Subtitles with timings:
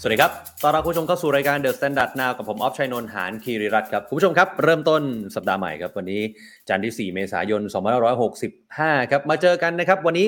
[0.00, 5.02] สวัสดีครับ ตอนรับคุณผู้ชมเข้าสู่รายการ The Standard Now กับผมออฟชัยนนท์หานคีริรัตครับ คุณผู้ชมครับ เริ่มต้น
[5.34, 6.22] สัปดาห์ใหม่ครับ วันนี้
[6.68, 7.62] จันทร์ที่ 4 เมษายน
[8.36, 10.26] 2565 ครับ มาเจอกันนะครับ วันนี้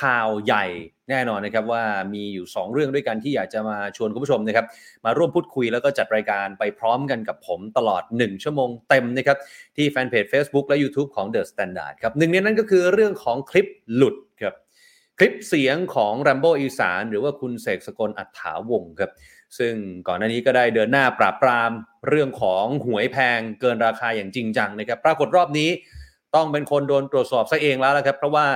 [0.00, 0.64] ข่าวใหญ่
[1.10, 1.82] แน่นอนนะครับว่า
[2.14, 4.66] มีอยู่ 2 เรื่องด้วยกันที่อยากจะมาชวนคุณผู้ชมนะครับ
[5.04, 9.36] มาร่วมพูดคุยแล้วก็จัดรายการไปพร้อมกันกับผมตลอด 1 ชั่วโมงเต็มนะครับ
[9.76, 13.66] ที่แฟนเพจ Facebook และ YouTube ของ The Standard ครับหนึ่งในนั้นก็คือเรื่องของคลิป
[13.96, 14.14] หลุด
[15.22, 19.10] คลิปเสียงของแรมโบอีสานหรือว่าคุณเสกสกลอัฏฐาวงครับ
[19.58, 19.74] ซึ่ง
[20.08, 21.70] ก่อนหน้านี้ก็ได้เดินหน้าปราบปราม
[22.08, 25.70] เรื่องของหวยแพงเกินราคาอย่างจริงจังนะครับ ปรากฏรอบนี้
[26.34, 28.46] ต้องเป็นคนโดนตรวจสอบซะเองแล้วละครับ เพราะว่า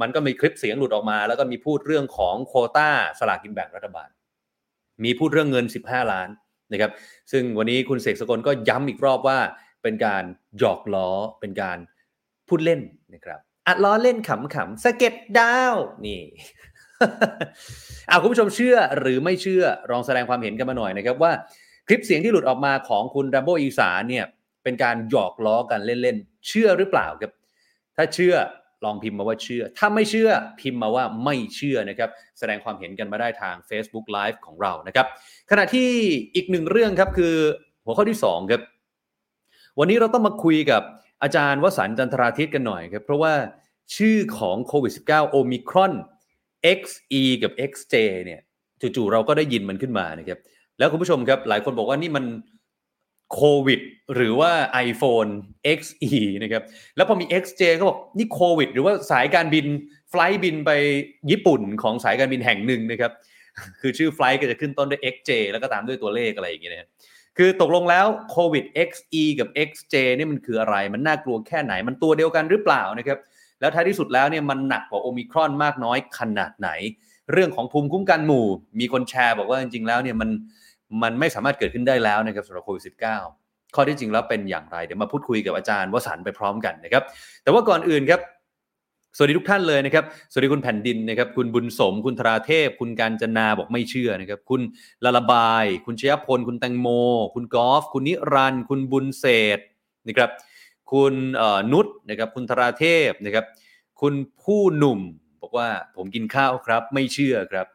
[0.00, 4.08] มันก็มีคลิปเสียงหลุดออกมา แล้วก็มีพูดเรื่องของโคต้าสลากกินแบ่งรัฐบาล
[5.04, 6.28] มีพูดเรื่องเงิน 15 ล้าน
[6.72, 6.92] นะครับ
[7.32, 9.38] ซึ่งวันนี้คุณเสกสกลก็ย้ำอีกรอบว่า
[9.82, 10.24] เป็นการ
[10.58, 11.08] หยอกล้อ
[11.40, 11.78] เป็นการ
[12.48, 12.80] พูดเล่น
[13.14, 15.74] นะครับ อัดล้อเล่นขำๆสเก็ตดาว
[16.06, 16.22] นี่
[18.08, 21.32] เอาคุณผู้ชมเชื่อหรือไม่เชื่อลองแสดงความเห็นกันมาหน่อยนะครับว่า
[21.86, 24.24] คลิปเสียงที่หลุดออกมาของคุณดัมโบอีสานเนี่ย
[24.64, 27.32] เป็นการหยอกล้อกันเล่นๆเชื่อหรือเปล่าครับ
[27.96, 28.34] ถ้าเชื่อ
[28.84, 35.06] ลองพิมพ์มาว่าเชื่อ ถ้าไม่เชื่อพิมพ์มาว่าไม่เชื่อนะครับ แสดงความเห็นกันมาได้ทาง Facebook Live ของเรานะครับ
[35.50, 35.90] ขณะที่
[36.34, 37.34] อีกหนึ่งเรื่องครับคือ
[37.84, 38.62] หัวข้อที่2ครับ
[39.78, 40.82] วันนี้เราต้องมาคุยกับ
[41.22, 43.32] อาจารย์วสันจันทราทิตกันหน่อยครับ เพราะว่า
[43.96, 45.92] ชื่อของโควิด -19 โอมิครอน
[46.78, 48.40] XE กับ XJ เนี่ย
[48.80, 50.38] จู่ๆเราก็ได้ยินมันขึ้นมานะครับ
[50.78, 52.24] แล้วคุณผู้ชมครับ หลายคนบอกว่านี่มัน
[53.34, 53.80] โควิด
[54.14, 54.52] หรือว่า
[54.88, 55.30] iPhone
[55.78, 56.62] XE นะครับ
[56.96, 59.66] แล้วพอมี XJ ก็บอกนี่โควิด หรือว่าสายการบิน
[60.10, 60.70] ไฟล์บินไป
[61.30, 63.12] ญี่ปุ่นของสายการบินแห่งหนึ่งนะครับ
[63.80, 66.86] คือชื่อไฟล์ก็จะขึ้นต้นด้วย XJ แล้วก็ตามด้วยตัวเลขอะไรอย่างเงี้ยนะคื
[67.36, 73.18] คือตกลงแล้วโควิด XE กับ XJ นี่มันคืออะไรมันน่ากลัวแค่ไหนมันตัวเดียวกันหรือเปล่านะครับ
[73.60, 76.68] แล้วท้ายที่สุดแล้วเนี่ยมันหนักกว่าโอมิครอนมากน้อยขนาดไหน
[77.32, 78.46] เรื่องของภูมิคุ้มกันหมู่
[78.80, 80.30] มีคนแชร์บอกว่าจริงๆแล้วเนี่ยมัน
[81.02, 87.02] มันไม่สามารถเกิดขึ้นได้แล้วนะครับสำหรับโควิด -19 ข้อที่จริงแล้วเป็นอย่างไร เดี๋ยวมาพูดคุยกับอาจารย์วสันไปพร้อมกันนะครับ
[87.42, 88.20] แต่ว่าก่อนอื่นครับ
[89.18, 94.60] สวัสดีทุกท่านเลยนะครับ สวัสดีคุณแผ่นดินนะครับ คุณบุญสม คุณธราเทพ คุณการจนาบอกไม่เชื่อนะครับ คุณ
[95.04, 96.88] ละละบาย คุณชยพล คุณแตงโม
[97.34, 99.24] คุณกอล์ฟ คุณนิรันดร์ คุณบุญเศ
[99.56, 99.58] ษ
[100.08, 100.30] นะครับ
[100.92, 101.14] คุณ
[101.72, 103.44] นุชนะครับ คุณธราเทพนะครับ
[104.00, 105.00] คุณผู้หนุ่ม
[105.42, 107.66] บอกว่าผมกินข้าวครับ ไม่เชื่อครับ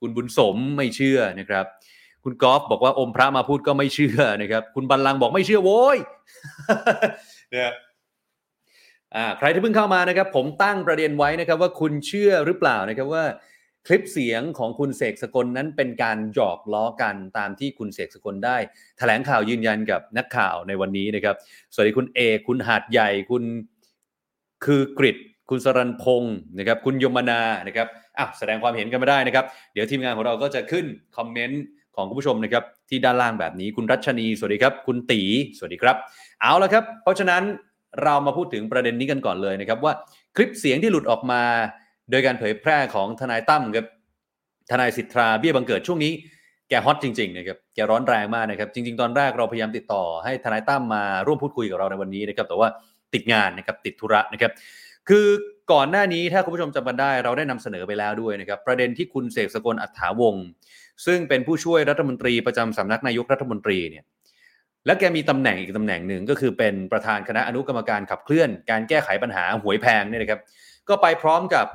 [0.00, 1.66] คุณบุญสมไม่เชื่อนะครับ
[2.24, 5.98] คุณกอล์ฟบอกว่าอมพระมาพูดก็ไม่เชื่อนะครับ คุณบัลลังบอกไม่เชื่อโว้ย
[7.52, 7.72] เนี่ย
[9.38, 13.24] ใครที่เพิ่งเข้ามานะครับ ผมตั้งประเด็นไว้นะครับ ว่าคุณเชื่อหรือเปล่านะครับว่า
[13.86, 18.56] คลิปเสียงของคุณเสกสกลนั้นเป็นการหยอกล้อกันตามที่คุณเสกสกลได้
[18.98, 21.36] แถลงข่าวยืนยันกับนักข่าวในวันนี้นะครับ
[21.72, 22.18] สวัสดีคุณเอ
[22.48, 23.42] คุณหาดใหญ่คุณ
[24.64, 25.16] คือกริด
[25.50, 27.86] คุณสรันพงศ์นะครับ คุณยมนานะครับ
[28.18, 30.84] อะแสดงความเห็นกันมาได้นะครับ เดี๋ยวทีมงานของเราก็จะขึ้น
[31.16, 31.62] คอมเมนต์
[31.96, 35.22] ของคุณผู้ชมนะครับที่ด้านล่างแบบนี้คุณรัชนี สวัสดีครับ คุณตี
[35.56, 35.96] สวัสดีครับ
[36.40, 37.42] เอาละครับ เพราะฉะนั้น
[38.02, 39.92] เรามาพูดถึงประเด็นนี้กันก่อนเลยนะครับ ว่า
[40.36, 41.42] คลิปเสียงที่หลุดออกมา
[42.10, 43.86] โดยการเผยแพร่ของทนายตั้มครับ
[44.70, 46.12] ทนายสิทธาเบี้ยบังเกิดช่วงนี้
[46.68, 52.68] แกฮอตจริงๆนะครับแกร้อนแรงมากนะครับ จริง ๆ ตอนแรกเราพยายามติดต่อให้ทนายตั้มมาร่วมพูดคุยกับเราในวันนี้นะครับ แต่ว่า
[53.14, 54.52] ติดงานนะครับติดธุระนะครับ
[55.08, 55.26] คือ
[55.72, 60.44] ก่อนหน้านี้ถ้าคุณผู้ชมจำกันได้เราได้นำเสนอไปแล้วด้วยนะครับ ประเด็นที่คุณเสกสกลอัฏฐาวงศ์
[61.06, 64.04] ซึ่งเป็นผู้ช่วยรัฐมนตรีประจำสำนักนายกรัฐมนตรีเนี่ย
[64.86, 70.40] และแกมีตำแหน่งอีกตำแหน่งหนึ่งก็คือเป็นประธานคณะอนุกรรมการขับเคลื่อน การแก้ไขปัญหาหวยแพงเนี่ยนะครับ
[70.88, 71.66] ก็ไปพร้อมกับ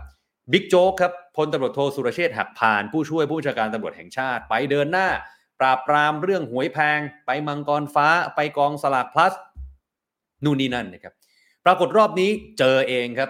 [0.52, 5.08] บิ๊กโจ๊กครับพลตำรวจโทสุรเชษฐ์หักพาน ผู้ช่วยผู้บัญชาการตำรวจแห่งชาติ ไปเดินหน้า
[5.60, 9.34] ปราบปรามเรื่องหวยแพง ไปมังกรฟ้า ไปกองสลากพลัส
[10.44, 11.14] นู่นนี่นั่นนะครับ
[11.66, 13.30] ปรากฏรอบนี้เจอเองครับ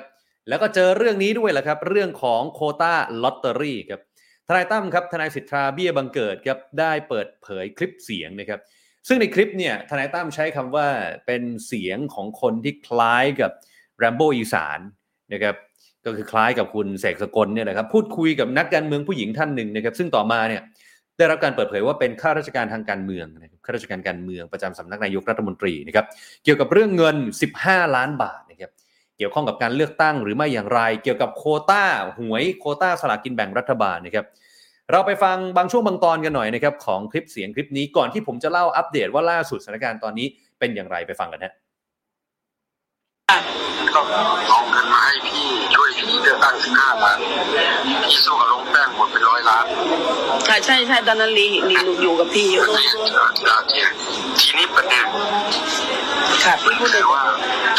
[0.50, 2.94] แล้วก็เจอเรื่องนี้ด้วยแหละครับ เรื่องของโคต้า
[3.24, 4.02] ลอตเตอรี่ครับ
[4.48, 8.60] ทนายตั้มครับทนายสิทธาเบี้ยบังเกิดครับได้เปิดเผยคลิปเสียงนะครับ
[9.08, 10.88] ซึ่งในคลิปเนี่ยทนายตั้มใช้คำว่า
[11.26, 13.52] เป็นเสียงของคนที่คล้ายกับ
[14.00, 14.80] แรมโบอีสาน
[15.34, 15.56] นะครับ
[16.06, 20.62] ก็คือคล้ายกับคุณเสกสกลเนี่ยนะครับพูดคุยกับนักการเมืองผู้หญิงท่านหนึ่งนะครับ ซึ่งต่อมาเนี่ย
[21.18, 26.06] ได้รับการเปิดเผยว่าเป็นข้าราชการทางการเมืองนะครับข้าราชการการเมืองประจำสำนักนายกรัฐมนตรีนะครับ
[26.44, 27.16] เกี่ยวกับเรื่องเงิน
[27.56, 28.72] 15 ล้านบาทนะครับ
[29.18, 31.84] เกี่ยวข้องกับการเลือกตั้งหรือไม่อย่างไร เกี่ยวกับโคต้า
[32.20, 34.26] หวยโคต้าสลากกินแบ่งรัฐบาลนะครับ
[34.92, 40.28] เราไปฟังบางช่วงบางตอนกันหน่อยนะครับของคลิปเสียงคลิปนี้ก่อนที่ผมจะเล่าอัปเดตว่าล่าสุดสถานการณ์ตอนนี้
[40.60, 41.54] เป็นอย่างไรไปฟังกันฮะ
[43.96, 44.02] ก็
[44.50, 47.18] เอาเงินมาให้พี่ช่วยพี่พี่เลือกตั้งสิบห้าล้าน
[48.04, 49.66] พี่สู้กับลงแป้งหมดเป็นร้อยล้าน
[50.48, 53.92] ค่ะใช่ใช่ตอนนั้นลีลีอยู่กับพี่อยู่ประเด็น
[54.40, 55.06] ทีนี้ประเด็น
[56.44, 57.22] ค่ะพี่พูดเลคืยอว่า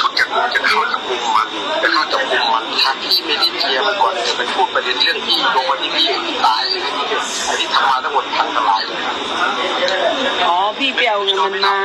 [0.01, 1.49] ทุกอย่างจะเข้าจับกลุ่มมัน
[1.83, 6.07] จะเข้าจับกลุ่มมันถ้าพี่ไม่ได้เตรียมก่อนจะไปพูดประเด็นเรื่องพี่ลงมาที่พี่
[6.47, 6.81] ตายเลย
[7.47, 8.99] ไอ้ที่ทำมาทั้งหมดพังทลายเลย
[10.49, 11.77] อ๋อพี่ไปเอาเงินมันมา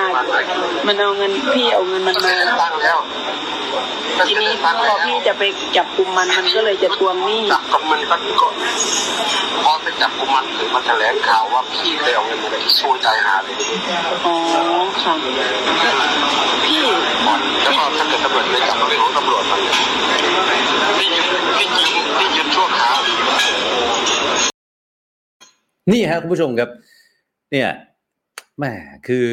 [0.88, 2.97] มันเอาเงินพี่เอาเงินมันก็เลมายตั้งแล้ว
[4.27, 5.44] ทีนี้พอพี่จะไป
[5.77, 8.47] จับกลุ่มมันมันก็เลยจะทวงหนี้จับกับมันก็ก็
[9.63, 13.56] พอไปจับกลุ่มมันถึงมาแถลงข่าวว่าพี่ไปเอาเงินมาที่ช่วยใจหาเลย
[14.25, 14.35] อ๋อ
[15.01, 15.13] ค่ะ
[16.65, 16.83] พี่
[17.63, 19.59] แล้วก็ถ้าเกิดตำรวจไม่จับก็เป็นของตำรวจมัน
[20.97, 21.25] พี่ยึด
[21.57, 23.00] พี่ยิงพี่ยึดชั่วคราว
[25.91, 26.69] นี่ฮะคุณผู้ชมครับ
[27.51, 27.69] เนี่ย
[28.57, 28.65] แหม
[29.07, 29.25] คือ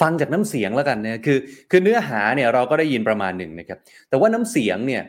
[0.00, 1.38] ฟังจากน้ำเสียงแล้วกันนี่ยคือ
[1.70, 3.78] คือเนื้อหาเนี่ยเราก็ได้ยินประมาณหนึ่งนะครับ
[4.08, 5.02] แต่ว่าน้ำเสียงเนี่ย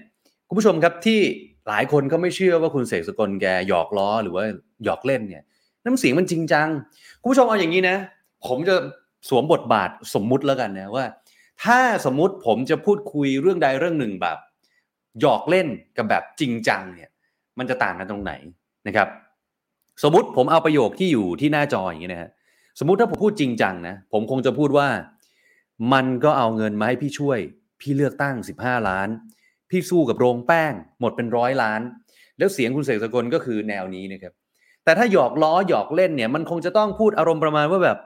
[0.47, 1.19] คุณผู้ชมครับที่
[1.67, 4.43] หลายคนก็ไม่เชื่อว่าคุณเสกสกลแกหยอกล้อหรือว่า
[4.85, 5.43] หยอกเล่นเนี่ย
[5.85, 6.67] น้ำเสียงมันจริงจัง
[7.21, 7.97] คุณผู้ชมเอาอย่างนี้นะ
[8.47, 8.75] ผมจะ
[9.29, 11.05] สวมบทบาทสมมุติแล้วกันนะว่า
[11.63, 14.37] ถ้าสมมุติผมจะพูดคุยเรื่องใดเรื่องหนึ่งแบบ
[15.21, 15.67] หยอกเล่น
[15.97, 17.09] กับแบบจริงจังเนี่ย
[17.59, 18.33] มันจะต่างกันตรงไหน
[18.87, 19.07] นะครับ
[20.03, 22.29] สมมติผมเอาประโยคที่อยู่ที่หน้าจออย่างนี้นะฮะ
[22.79, 24.87] สมมุติถ้าผมพูดจริงจังนะผมคงจะพูดว่า
[25.93, 27.39] มันก็เอาเงินมาให้พี่ช่วย
[27.81, 29.09] พี่เลือกตั้ง 15 ล้าน
[29.69, 31.81] พี่สู้กับโรงแป้ง หมดเป็นร้อยล้าน
[32.37, 34.33] แล้วเสียงคุณเสกสกลก็คือแนวนี้นะครับ
[34.83, 37.97] แต่ถ้าหยอกล้อหยอกเล่นเนี่ย มันคงจะต้องพูดอารมณ์ประมาณว่าแบบ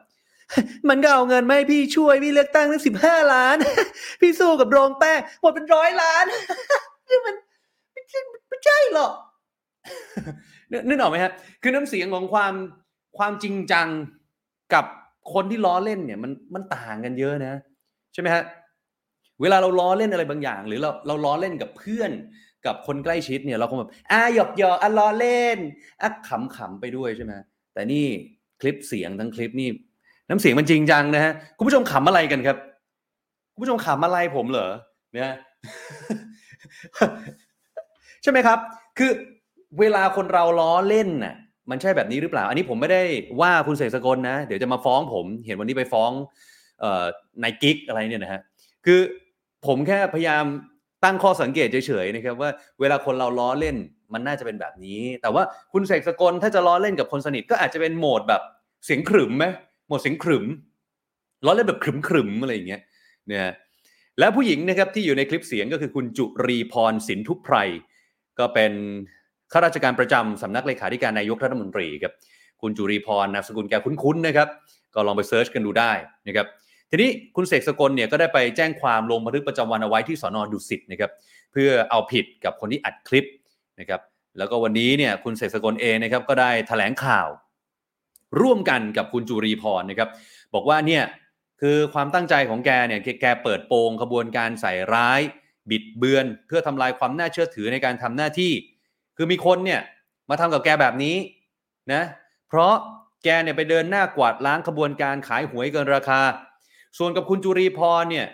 [0.90, 3.58] มันก็เอาเงินมาให้พี่ช่วยพี่เลือกตั้งตั้งสิบห้าล้าน
[4.22, 6.26] พี่สู้กับโรงแป้ง หมดเป็นร้อยล้าน
[7.10, 7.36] นี่มัน
[7.92, 8.04] ไม่
[8.66, 9.14] ใช่หรอก
[10.88, 11.32] นึกออกไหมฮะ
[11.62, 12.54] คือน้ำเสียงของความ
[13.18, 13.88] ความจริงจัง
[14.74, 14.86] กับ
[15.34, 17.54] คนที่ล้อเล่นเนี่ยมันมันต่างกันเยอะนะ
[18.14, 18.44] ใช่ไหมฮะ
[19.42, 22.12] เวลาเราล้อเล่นอะไรบางอย่าง หรือเราเราล้อเล่นกับเพื่อน
[22.66, 25.58] กับคนใกล้ชิดเนี่ยเราก็แบบอ่าหยอกหยอกอะล้อเล่น
[26.02, 27.34] อะขำขำไปด้วยใช่ไหม
[27.74, 28.06] แต่นี่
[28.62, 29.70] คลิปเสียงทั้งคลิปนี่
[30.30, 32.58] น้ำเสียงมันจริงจังนะฮะคุณผู้ชมขำอะไรกันครับ
[33.54, 34.70] คุณผู้ชมขำอะไรผมเหรอ
[35.14, 35.34] เนี่ย
[38.24, 38.60] ใช่ไหมครับ
[38.98, 39.12] คือ
[39.80, 41.36] เวลาคนเราล้อเล่นน่ะ
[41.72, 43.02] มันใช่แบบนี้หรือเปล่า อันนี้ผมไม่ได้
[43.42, 46.12] ว่าคุณเสกสกลนะ เดี๋ยวจะมาฟ้องผม เห็นวันนี้ไปฟ้อง
[47.44, 48.42] นายกิ๊กอะไรเนี่ยนะฮะ
[48.86, 49.00] คือ
[49.68, 50.46] ผมแค่พยายาม
[51.04, 53.76] ตั้งข้อสังเกตเฉยๆนะครับว่าเวลาคนเราล้อเล่น
[54.14, 58.42] มันน่าจะเป็นแบบนี้ แต่ว่าคุณเสกสกลถ้าจะล้อเล่นกับคนสนิทก็อาจจะเป็นโหมดแบบ
[58.86, 59.46] เสียงขรึมไหม
[59.86, 60.46] โหมดเสียงขรึม
[61.46, 62.82] ล้อเล่นแบบขรึมขรึมๆอะไรอย่างเงี้ย
[63.28, 63.54] เนี่ย
[64.20, 67.56] และผู้หญิงนะครับที่อยู่ในคลิปเสียงก็คือคุณจุรีพรสินธุไพร
[68.40, 68.74] ก็เป็น
[69.52, 72.14] ข้าราชการประจำสำนักเลขาธิการนายกรัฐมนตรีครับ
[72.62, 74.48] คุณจุรีพรนามสกุลแกคุ้นๆนะครับ
[74.94, 75.92] ก็ลองไป search กันดูได้
[76.28, 76.48] นะครับ
[76.90, 81.12] ทีนี้คุณเสกสกลเนี่ยก็ได้ไปแจ้งความลงบันทึกประจำวันเอาไว้ที่สอนอดุสิตนะครับ
[81.52, 83.26] เพื่อเอาผิดกับคนที่อัดคลิป
[83.80, 84.02] นะครับ
[84.38, 87.28] แล้วก็วันนี้เนี่ยคุณเสกสกลเองนะครับก็ได้แถลงข่าว
[88.42, 90.10] ร่วมกันกับคุณจุรีพรนะครับ
[90.54, 91.04] บอกว่าเนี่ย
[91.62, 95.22] คือความตั้งใจของแกเนี่ยแกเปิดโปงขบวนการใส่ร้าย
[95.70, 98.52] บิดเบือน เพื่อทำลายความน่าเชื่อถือในการทำหน้าที่
[99.22, 99.82] คือมีคนเนี่ย
[100.30, 101.16] มาทำกับแกแบบนี้
[101.94, 102.04] นะ
[102.50, 102.74] เพราะ
[103.24, 106.22] แกเนี่ยไปเดินหน้ากวาดล้างขบวนการขายหวยเกินราคา
[106.98, 108.28] ส่วนกับคุณจุรีพรเนี่ย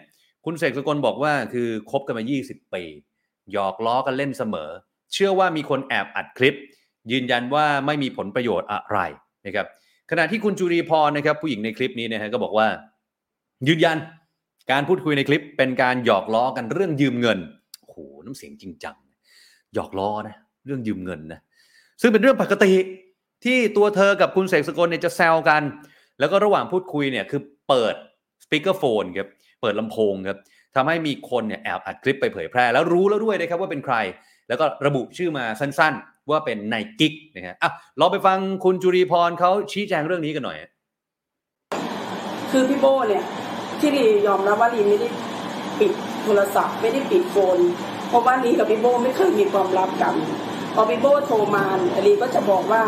[0.45, 2.83] คุณเสกสกลบอกว่าคือคบกันมา 20 ปี
[3.51, 4.69] หยอกล้อกันเล่นเสมอ
[5.13, 6.57] เชื่อว่ามีคนแอบอัดคลิป
[7.11, 8.99] ยืนยันว่าไม่มีผลประโยชน์อะไร
[9.45, 9.67] นะครับ
[10.11, 12.67] ขณะที่คุณจุรีพรนะครับผู้หญิงในคลิปนี้นะฮะก็บอกว่า
[13.67, 13.97] ยืนยัน
[14.71, 17.39] การพูดคุยในคลิปเป็นการหยอกล้อกันเรื่องยืมเงิน
[17.81, 18.95] โอ้โหน้ำเสียงจริงจัง
[19.75, 21.39] หยอกล้อนะ เรื่องยืมเงินนะ
[22.01, 22.71] ซึ่งเป็นเรื่องปกติ
[23.45, 25.61] ที่ตัวเธอกับคุณเสกสกลเนี่ยจะแซวกัน
[26.19, 27.95] แล้วก็ระหว่างพูดคุยเนี่ยคือเปิด
[28.43, 29.27] สปีกเกอร์โฟนครับ
[29.61, 30.37] เปิดลำโพงครับ
[30.75, 33.95] ทำให้มีคนเนี่ยแอบอัดคลิปไปเผยแพร่ แล้วรู้แล้วด้วยนะครับว่าเป็นใคร
[34.47, 40.57] แล้วก็ระบุชื่อมาสั้นๆ ว่าเป็นนายกิ๊กนะฮะอะเราไปฟังคุณจุรีพรเขาชี้แจงเรื่องนี้กันหน่อย
[42.51, 43.23] คือพี่โบเนี่ย
[43.79, 45.07] ที่ลียอมรับว่าลีไม่ได้
[45.79, 45.91] ปิด
[46.23, 47.59] โทรศัพท์ไม่ได้ปิดโฟน
[48.09, 50.13] เพราะว่าลีกับพี่โบไม่เคยมีความลับกัน
[50.79, 52.83] อพี่โบโทรมาอลีก็จะบอกว่า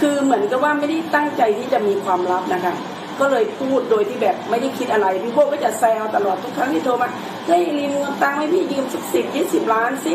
[0.00, 2.74] คือเหมือนกับว่าไม่ได้ตั้งใจที่จะมีความลับนะคะ
[3.20, 7.08] ก็เลยพูดโดยที่แบบไม่ได้คิดอะไรพี่โบก็จะแซวตลอดทุกครั้งที่โทรมา
[7.46, 10.14] เฮ้ยลีนเงินตังค์ให้พี่ยืมสักสิบยี่สิบล้านสิ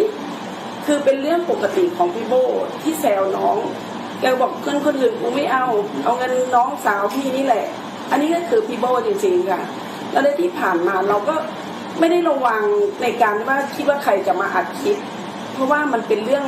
[0.85, 2.33] คือเป็นเรื่องปกติของพี่โบ
[2.81, 3.57] ที่แซวน้อง
[4.19, 5.65] แกบอกเงินคนอื่นกูไม่เอา
[6.03, 7.65] เอาเงินน้องสาวพี่นี่แหละ
[8.11, 9.61] อันนี้ก็คือพี่โบจริงๆค่ะ
[10.11, 11.35] แล้วในที่ผ่านมาเราก็
[11.99, 12.63] ไม่ได้ระวัง
[13.01, 14.97] ในการว่าคิดว่าใครจะมาอัดคลิป
[15.61, 16.45] ราะว่ามันเป็นเรื่อง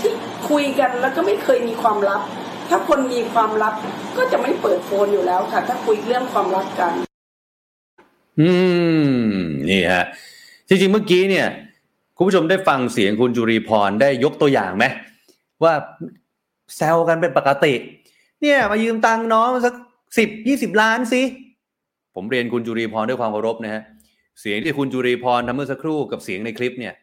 [0.00, 0.12] ที่
[0.50, 2.22] คุยกันแล้วก็ไม่เคยมีความลับ
[2.68, 3.74] ถ้าคนมีความลับ
[4.16, 6.92] ก็จะไม่เปิดโฟนอยู่แล้วค่ะ ถ้าคุยเรื่องความลับกัน
[8.40, 8.50] อื
[9.22, 9.30] ม
[9.70, 10.04] นี่ฮะ
[10.68, 11.46] จริงๆเมื่อกี้เนี่ย
[12.16, 14.84] คุณผู้ชมได้ฟังเสียงคุณจุรีพรได้ยกตัวอย่างไหม
[15.62, 15.74] ว่า
[16.76, 17.74] แซวกันเป็นปกติ
[18.42, 19.74] เนี่ย มายืมตังค์น้องสัก
[20.18, 21.22] สิบยี่สิบล้านสิ
[22.14, 23.82] ผมเรียนคุณจุรีพรด้วยความเคารพนะฮะ
[24.40, 26.94] เสียงที่คุณจุรีพรทำเมื่อสักครู่กับเสียงในคลิปเนี่ย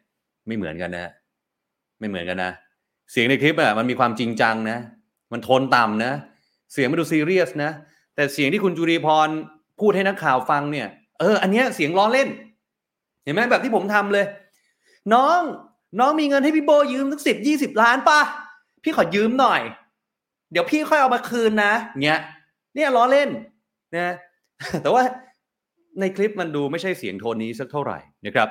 [0.48, 1.12] ไม่เหมือนกันนะฮะ
[2.00, 2.52] ไม่เหมือนกันนะ
[3.12, 4.78] เสียงในคลิปอะมันมีความจริงจังนะ
[5.32, 6.14] มันโทนต่ำนะ
[6.74, 7.72] เสียงไมันดูซีเรียสนะ
[8.16, 9.30] แต่เสียงที่คุณจุรีพร
[9.80, 10.88] พูดให้นักข่าวฟังเนี่ย
[11.20, 12.30] เออ อันเนี้ยเสียงล้อเล่น
[13.24, 14.26] เห็นไหมแบบที่ผมทำเลย
[15.14, 15.42] น้อง
[16.00, 18.20] น้องมีเงินให้พี่โบยืมสักสิบยี่สิบล้านป่ะ
[18.84, 19.62] พี่ขอยืมหน่อย
[20.52, 21.74] เดี๋ยวพี่ค่อยเอามาคืนนะ
[22.04, 22.20] เนี้ย
[22.76, 23.30] เนี่ยล้อเล่น
[23.96, 24.16] นะ
[24.82, 25.04] แต่ว่า
[26.00, 28.50] ในคลิปมันดูไม่ใช่เสียงโทนนี้สักเท่าไหร่นะครับ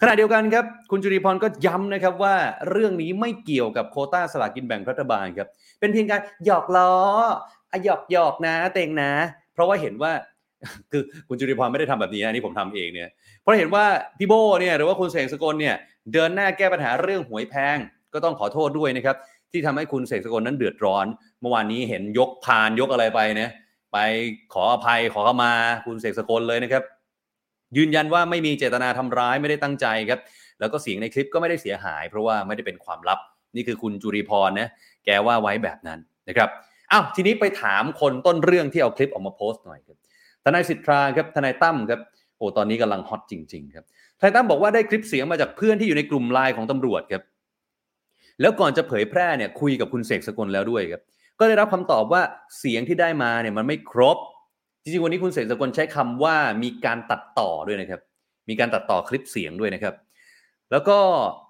[0.00, 2.34] ขณะเดียวกันครับคุณจุริพรก็ย้ำนะครับว่า
[2.70, 5.48] เรื่องนี้ไม่เกี่ยวกับโคต้าสลากกินแบ่งรัฐบาลครับ
[5.80, 6.92] เป็นเพียงการหยอกล้อ
[7.70, 9.12] อะหยอกหยอกนะเตงนะ
[9.54, 10.12] เพราะว่าเห็นว่า
[10.90, 13.08] คือคุณจุริพรไม่ได้ทำแบบนี้นะนี่ผมทำเองเนี่ย
[13.40, 13.84] เพราะเห็นว่า
[14.18, 15.74] พี่โบเนี่ยหรือว่าคุณเสกสกลเนี่ย
[16.12, 17.76] เดินหน้าแก้ปัญหาเรื่องหวยแพง
[18.14, 19.16] ก็ต้องขอโทษด้วยนะครับ
[19.52, 21.06] ที่ทำให้คุณเสกสกลนั้นเดือดร้อน
[21.40, 23.48] เมื่อวานนี้เห็นยกพานยกอะไรไปนะ
[23.92, 23.98] ไป
[24.52, 25.52] ขออภัยขอเข้ามา
[25.86, 26.82] คุณเสกสกลเลยนะครับ
[27.76, 30.20] ยืนยันว่าไม่มีเจตนาทำร้ายไม่ได้ตั้งใจครับ
[30.60, 33.18] แล้วก็เสียงในคลิปก็ไม่ได้เสียหาย เพราะว่าไม่ได้เป็นความลับ
[33.56, 34.68] นี่คือคุณจุริพรนะ
[35.04, 36.48] แกว่าไว้แบบนั้นนะครับ
[36.92, 39.98] อ้าวทีนี้ไปถามคนต้นเรื่องที่เอาคลิปออกมาโพสต์หน่อยครับ
[40.44, 42.00] ทนายสิทธาครับทนายตั้มครับ
[42.36, 43.84] โอ้ตอนนี้กำลังฮอตจริงๆครับ
[44.18, 47.22] ทนายตั้มบอกว่าได้คลิปเสียงมาจากเพื่อนที่อยู่ในกลุ่มไลน์ของตำรวจครับ
[48.40, 51.02] แล้วก่อนจะเผยแพร่เนี่ยคุยกับคุณเสกสกลแล้วด้วยครับ
[51.38, 52.22] ก็ได้รับคำตอบว่า
[52.58, 54.16] เสียงที่ได้มาเนี่ยมันไม่ครบ
[54.86, 58.00] จริงๆวันนี้คุณเสกสกลใช้คำว่ามีการตัดต่อด้วยนะครับ
[58.48, 59.94] มีการตัดต่อคลิปเสียงด้วยนะครับ
[60.72, 60.98] แล้วก็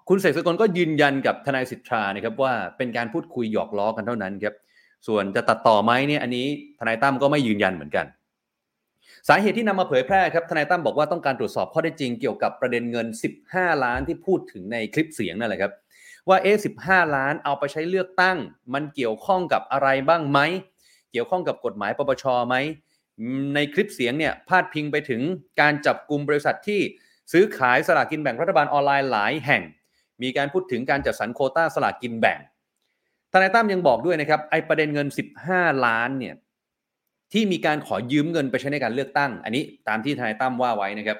[0.09, 4.55] คุณเสกสกลก็ยืนยันกับทนายสิทธานะครับว่าเป็นการพูดคุยหยอกล้อกันเท่านั้นครับ
[5.07, 6.45] ส่วนจะตัดต่อไหมเนี่ยอันนี้
[6.79, 8.05] ทนายตั้มก็ไม่ยืนยันเหมือนกัน
[9.27, 13.07] สาเหตุที่นำมาเผยแพร่ครับทนายตั้มบอกว่าต้องการตรวจสอบข้อเท็จริงเกี่ยวกับประเด็นเงิน
[13.43, 15.71] 15 ล้านที่พูดถึงในคลิปเสียงนั่นแหละครับ
[16.29, 18.37] ว่าเอ๊ะ15ล้านเอาไปใช้เลือกตั้ง
[18.73, 20.39] มันเกี่ยวข้องกับอะไรบ้างไหม
[21.11, 22.55] เกี่ยวข้องกับกฎหมายปปชไหม
[23.55, 25.21] ในคลิปเสียงเนี่ยพาดพิงไปถึง
[25.61, 26.81] การจับกลุ่มบริษัทที่
[27.31, 29.61] ซื้อขายสลากกินแบ่งรัฐบาลออนไลน์หลายแห่ง
[30.21, 32.39] มีการพูดถึงการจัดสรรโคต้าสลากกินแบ่ง
[33.31, 35.07] ทนายตั้มยังบอกด้วยนะครับไอประเด็นเงิน
[35.43, 36.35] 15 ล้านเนี่ย
[37.33, 41.17] ที่มีการขอยืมเงินไปใช้ในการเลือกตั้ง อันนี้ตามที่ทนายตั้มว่าไว้นะครับ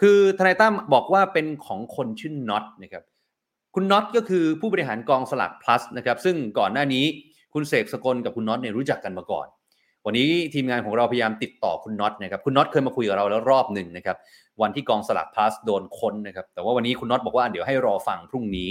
[0.00, 3.04] คือทนายตั้มบอกว่าเป็นของคนชื่อน็อตนะครับ
[3.74, 7.04] คุณน็อตก็คือผู้บริหารกองสลาก plus นะครับซึ่งก่อนหน้านี้
[7.54, 9.46] คุณเสกสกลกับคุณน็อตเนี่ยรู้จักกันมาก่อน
[10.06, 14.16] วันนี้ทีมงานของเราพยายามติดต่อคุณน็อตนะครับคุณน็อตเคยมาคุยกับเราแล้วรอบหนึ่งนะครับ
[14.62, 18.68] วันที่กองสลาก plus โดนค้นนะครับแต่ว่าวันนี้คุณน็อตบอกว่าเดี๋ยวให้รอฟังพรุ่งนี้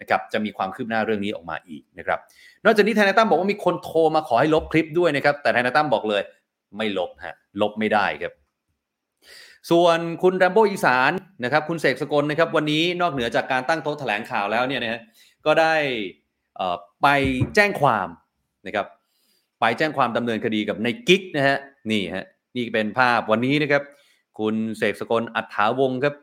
[0.00, 2.18] นะครับจะมีความคืบหน้าเรื่องนี้ออกมาอีกนะครับ
[2.64, 6.22] นอกจากนี้ทนายตั้มบอกว่ามีคนโทรมาขอให้ลบคลิปด้วยนะครับแต่ทนายตั้มบอกเลย
[6.76, 8.32] ไม่ลบฮะลบไม่ได้ครับ
[9.70, 11.12] ส่วนคุณแรมโบ้อีสาน
[11.44, 15.00] นะครับคุณเสกสกลนะครับวันนี้นอกเหนือจากการตั้งโต๊ะแถลงข่าวแล้วเนี่ยนะฮะ
[15.46, 15.74] ก็ได้
[17.02, 17.08] ไป
[17.54, 18.08] แจ้งความ
[18.66, 18.86] นะครับ
[19.64, 21.58] ไปแจ้งความดำเนินคดีกับในกิ๊กนะฮะ
[21.90, 22.24] นี่ฮะ
[22.56, 23.82] นี่เป็นภาพวันนี้นะครับ
[24.38, 26.14] คุณเสกสกลอัฏฐาวงครับ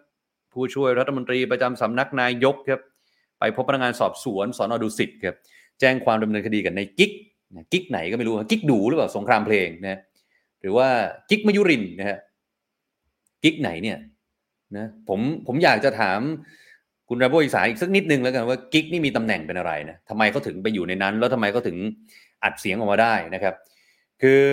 [0.53, 2.81] ผู้ช่วยรัฐมนตรีประจำสำนักนายกครับ
[3.39, 5.35] ไปพบพนักงานสอบสวนสอนอดุสิตครับ
[5.79, 7.11] แจ้งความดำเนินคดีกับในกิ๊ก
[7.71, 9.99] กิ๊กไหนก็ไม่รู้กิ๊กดูหรือเปล่าสงครามเพลงนะ
[10.61, 10.87] หรือว่า
[11.29, 12.17] กิ๊กมยุรินนะฮะ
[13.43, 13.97] กิ๊กไหนเนี่ย
[14.77, 16.19] นะผมผมอยากจะถาม
[17.09, 21.77] คุณราโบอีสาอีกสักนิดนึงแล้วกันว่ากิ๊กนี่มีตำแหน่งเป็นอะไรนะทำไมเขาถึงไปอยู่ในนั้น แล้วทำไมเขาถึง
[22.43, 23.53] อัดเสียงออกมาได้นะครับ
[24.21, 24.43] คือ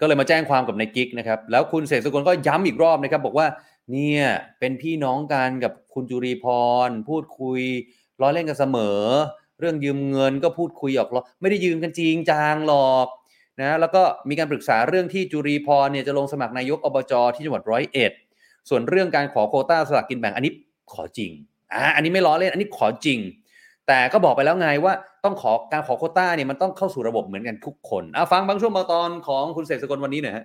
[0.00, 3.46] ก็เลยมาแจ้งความกับในกิ๊กนะครับ แล้วคุณเสกสกลก็ย้ำอีกรอบนะครับ บอกว่า
[3.92, 4.24] เนี่ย
[4.58, 6.46] เป็นพี่น้องกันกับคุณจุรีพ
[6.88, 7.60] ร พูดคุย
[8.20, 9.00] ล้อเล่นกันเสมอ
[9.60, 13.06] เรื่องยืมเงินก็พูดคุยหยอกล้อไม่ได้ยืมกันจริงจังหรอก
[13.60, 18.12] นะแล้วก็มีการปรึกษาเรื่องที่จุรีพรเนี่ยจะลงสมัครนายกอบจที่จังหวัดร้อยเอ็ด
[18.68, 20.52] ส่วนเรื่องการขอโคต้าสลากกินแบ่งอันนี้
[20.92, 21.30] ขอจริง
[21.72, 23.18] อ่าอันนี้ไม่ล้อเล่นอันนี้ขอจริง
[23.86, 24.92] แต่ก็บอกไปแล้วไงว่า
[25.28, 30.44] ต้องขอการขอโคต้าเนี่ยมันต้องเข้าสู่ระบบเหมือนกันทุกคนอะฟังบางช่วงบางตอนของคุณเสกสกลวันนี้หน่อยฮะ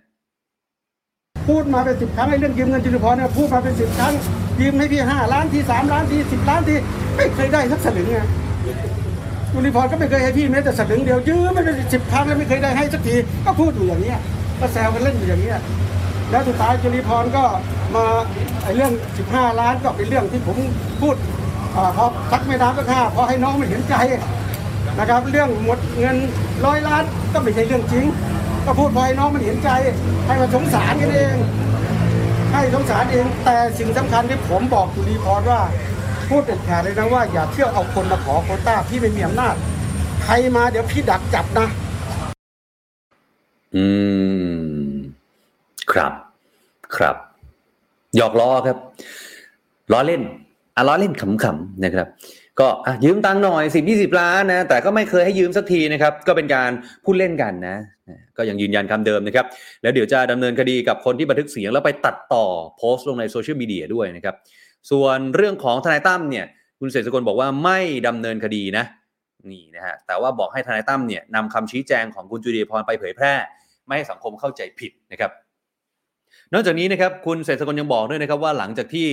[1.48, 4.14] พูดมาเป็นสิบครั้งไอ้เรื่องยืมเงินจุลพรเนี่ยพูดมาเป็นสิบครั้ง
[4.62, 6.76] ยืมให้พี่ห้าล้านทีสามล้านทีสิบล้านที
[7.16, 8.20] ไม่เคยได้สักสลึงไง
[9.52, 14.20] จุลพรก็ไม่เคยให้พี่แม้แต่สลึงเดียวยืมไม่เป็นสิบครั้งแล้วไม่เคยได้ให้สักทีก็พูดอยู่อย่างเนี้ย
[14.60, 15.58] ก็แซวกันเล่นอยู่อย่างเนี้ย
[16.32, 17.44] แล้วสุดท้ายจุลพรก็
[17.96, 18.06] มา
[18.64, 20.58] ไอ้เรื่องสิบห้าล้านก็เป็นเรื่องที่ผม
[21.02, 21.16] พูด
[21.76, 23.96] อพอซักไม่น้ำก็ฆ่าพอให้น้องไม่เห็นใจ
[25.00, 26.18] นะครับ เรื่องหมดเงิน
[26.66, 28.06] ร้อยล้านก็ไม่ใช่เรื่องจริง
[28.66, 29.70] ก็พูดพอให้น้องมันเห็นใจ
[30.28, 31.36] ให้มันสงสารกันเอง
[32.54, 35.62] ให้สงสารเองแต่สิ่งสำคัญที่ผมบอกจุลีพรว่า
[36.30, 39.56] พูดเด็ดขาดเลยนะว่าอย่าเที่ยวเอาคนมาขอโคต้าพี่ไม่มีอำนาจ
[40.24, 41.68] ใครมาเดี๋ยวพี่ดักจับนะ
[43.76, 43.86] อื
[44.94, 44.94] ม
[45.92, 46.14] ครับ
[46.96, 47.16] ครับ
[48.16, 48.78] หยอกล้อครับ
[49.92, 50.22] ล้อเล่น
[50.76, 52.08] อะล้อเล่นขำๆนะครับ
[52.60, 52.70] ก็
[53.06, 56.72] ยืมตังค์หน่อยสิบยี่สิบล้านนะ แต่ก็ไม่เคยให้ยืมสักทีนะครับ ก็เป็นการ
[57.04, 57.78] พูดเล่นกันนะ
[58.38, 59.46] ก็ยังยืนยันคำเดิมนะครับ
[59.82, 62.46] แล้วเดี๋ยวจะดำเนินคดีกับคนที่บันทึกเสียงแล้วไปตัดต่อ
[62.78, 64.36] โพสต์ลงในโซเชียลมีเดียด้วยนะครับ
[64.92, 66.46] ส่วนเรื่องของทนายตั้มเนี่ย
[66.80, 68.86] คุณเศรษฐกลบอกว่าไม่ดำเนินคดีนะ
[69.52, 73.34] นี่นะฮะแต่ว่าบอกให้ทนายตั้มเนี่ยนำคำชี้แจงของคุณจุดีพรไปเผยแพร่
[73.86, 75.32] ไม่ให้สังคมเข้าใจผิดนะครับ
[76.54, 79.08] นอกจากนี้นะครับคุณเศรษฐกลยังบอกด้วยนะครับว่าหลังจากที่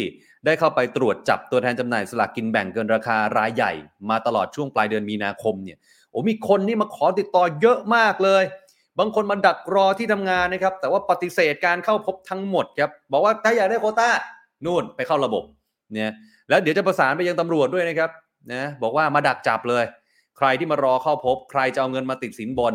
[0.44, 3.72] ได้เข้าไปตรวจจับตัวแทนจำหน่ายสลากกินแบ่งเกินราคารายใหญ่
[4.10, 5.78] มาตลอดช่วงปลายเดือนมีนาคมเนี่ย
[6.10, 8.42] โอ้มีคนนี่มาขอติดต่อเยอะมากเลย
[8.98, 14.10] บางคนมาดักรอที่ทำงานนะครับ แต่ว่าปฏิเสธการเข้าพบทั้งหมดครับบอกว่าถ้าอยากได้โคต้า
[14.64, 15.44] นู่นไปเข้าระบบ
[15.92, 16.12] เนี่ย
[16.48, 18.10] แล้วเดี๋ยวจะประสานไปยังตำรวจด้วยนะครับ
[18.52, 19.84] นะบอกว่ามาดักจับเลย
[20.38, 22.74] ใครที่มารอเข้าพบ ใครจะเอาเงินมาติดสินบน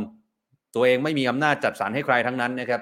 [0.76, 2.82] ตัวเองไม่มีอำนาจจัดสรรให้ใครทั้งนั้นนะครับ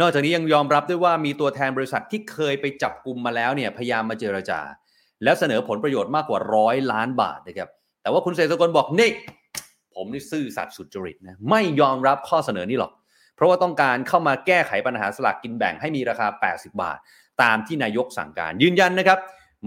[0.00, 4.60] นอกจากนี้ยังยอมรับด้วยว่ามีตัวแทนบริษัทที่เคยไปจับกลุ่มมาแล้วเนี่ยพยายามมาเจรจา
[5.24, 7.68] แล้วเสนอผลประโยชน์มากกว่าร้อยล้านบาทนะครับ
[8.02, 9.10] แต่ว่าคุณเศรษฐกลบอกนี่
[9.94, 12.92] ผมนี่ซื่อสัตย์สุจริตนะไม่ยอมรับข้อเสนอนี้หรอก
[13.36, 16.98] เพราะว่าต้องการเข้ามาแก้ไขปัญหาสลากกินแบ่งให้มีราคา 80 บาท
[17.42, 19.18] ตามที่นายกสั่งการยืนยันนะครับ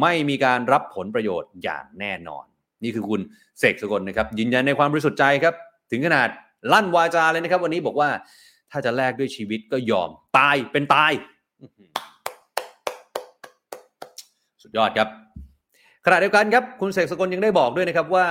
[0.02, 2.46] ไม่มีการรับผลประโยชน์อย่างแน่นอน
[2.84, 3.22] นี่คือคุณ
[3.60, 5.56] เสกสกลนะครับยืนยันในความบริสุทธิ์ใจครับ
[5.92, 6.30] ถึงขนาด
[6.72, 8.10] ลั่นวาจาเลยนะครับ วันนี้บอกว่า
[8.76, 11.12] ถ้าจะแลกด้วยชีวิตก็ยอม ตายเป็นตาย
[14.64, 15.08] สุดยอดครับ
[16.06, 18.28] ขณะเดียวกันครับ คุณเสกสกลยังได้บอกด้วยนะครับว่า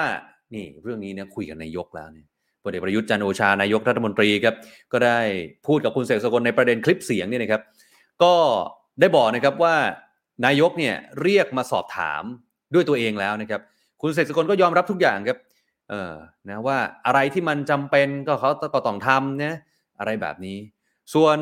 [0.54, 2.26] นี่เรื่องนี้เนี่ยคุยกับนายกแล้วเนี่ย
[2.62, 4.54] พลเอกประยุทธ์จันโอชานายกรัฐมนตรีครับ
[4.92, 5.18] ก็ได้
[5.66, 7.62] พูดกับคุณเสกสกลในประเด็นคลิปเสียงเนี่ยนะครับ
[8.22, 8.34] ก็
[9.00, 9.76] ได้บอกนะครับว่า
[10.46, 12.22] นายกเนี่ยเรียกมาสอบถาม
[12.74, 13.60] ด้วยตัวเองแล้วนะครับ
[14.02, 15.38] คุณเสกสกลก็ยอมรับทุกอย่างครับ
[15.90, 16.14] เออ
[16.48, 19.54] นะว่าอะไรที่มันจำเป็นก็เขาก็ต้องทำนะ
[19.98, 20.58] อะไรแบบนี้
[21.14, 21.38] ส่วน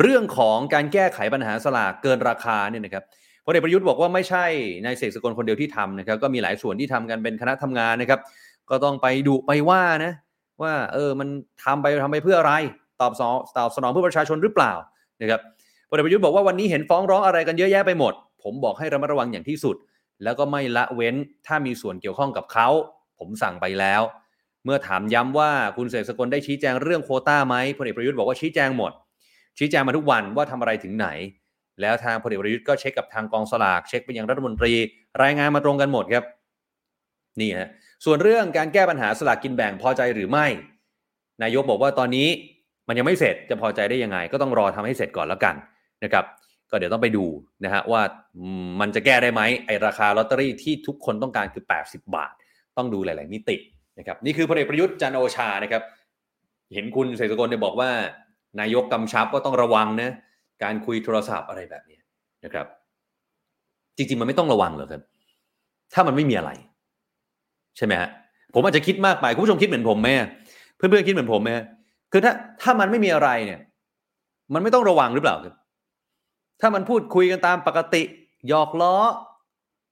[0.00, 3.04] เรื่องของการแก้ไขปัญหาสลากเกินราคาเนี่ยนะครับ
[3.44, 4.44] พลเอกประยุทธ์บอกว่าไม่ใช่
[4.84, 8.20] นายเสกสกลคนเดียวที่ทำนะครับ ก็มีหลายส่วนที่ทำกันเป็นคณะทำงานนะครับ
[8.70, 10.12] ก็ต้องไปดุไปว่านะ
[10.62, 11.28] ว่าเออมัน
[11.64, 12.52] ทำไปทำไปเพื่ออะไร
[13.00, 14.72] ตอบสนองตอบสนองเพื่อประชาชนหรือเปล่า
[15.22, 15.40] นะครับ
[15.88, 19.76] พลเอกประยุทธ์บอกว่าวันนี้เห็นฟ้องร้องอะไรกันเยอะแยะไปหมด ผมบอกให้ระมัดระวังอย่างที่สุด
[20.24, 21.14] แล้วก็ไม่ละเว้น
[21.46, 22.68] ถ้ามีส่วนเกี่ยวข้องกับเขา
[23.18, 24.02] ผมสั่งไปแล้ว
[24.64, 28.92] เมื่อถามย้ำว่าคุณเสกสกลได้ชี้แจงเรื่องโคต้าไหมพลเอกประยุทธ์บอกว่าชี้แจงหมด
[29.58, 31.08] ชี้แจงมาทุกวันว่าทำอะไรถึงไหน
[31.80, 34.72] แล้วทางพลเอกประยุทธ์ก็เช็คกับทางกองสลากเช็คไปยังรัฐมนตรี
[35.22, 36.24] รายงานมาตรงกันหมดครับ
[37.40, 37.68] นี่ฮะ
[38.04, 40.46] ส่วนเรื่องการแก้ปัญหาสลากกินแบ่งพอใจหรือไม่
[41.42, 42.28] นายกบอกว่าตอนนี้
[42.88, 45.54] มันยังไม่เสร็จจะพอใจได้ยังไง ก็ต้องรอทำให้เสร็จก่อนแล้วกัน
[46.04, 46.24] นะครับ
[46.70, 47.24] ก็เดี๋ยวต้องไปดู
[47.64, 48.02] นะฮะว่า
[48.64, 52.32] มมันจะแก้ได้ไหมไอราคาลอตเตอรี่ที่ทุกคนต้องการคือ 80 บาท
[52.76, 53.56] ต้องดูหลาย ๆ มิติ
[53.98, 55.82] นะครับนี่คือพลเอกประยุทธ์จันโอชานะครับ
[56.74, 57.90] เห็นคุณเศรษฐกลเนี่ยบอกว่า
[58.60, 60.10] นายกกำชับว่าต้องระวังนะ
[60.62, 61.98] การคุยโทรศัพท์อะไรแบบนี้
[62.44, 62.66] นะครับ
[63.96, 65.02] จริงๆมันไม่ต้องระวังหรอกครับ
[65.94, 66.50] ถ้ามันไม่มีอะไร
[67.76, 68.10] ใช่ไหมฮะ
[68.54, 70.08] ผมอาจจะคิดมากไปคุณผู้ชมคิดเหมือนผมไหม
[70.76, 71.50] เพื่อนๆคิดเหมือนผมไหม
[72.12, 73.60] คือถ้าถ้ามันไม่มีอะไรเนี่ย
[74.54, 75.54] มันไม่ต้องระวังหรือเปล่าครับ
[76.60, 78.02] ถ้ามันพูดคุยกันตามปกติ
[78.48, 78.94] หยอกล้อ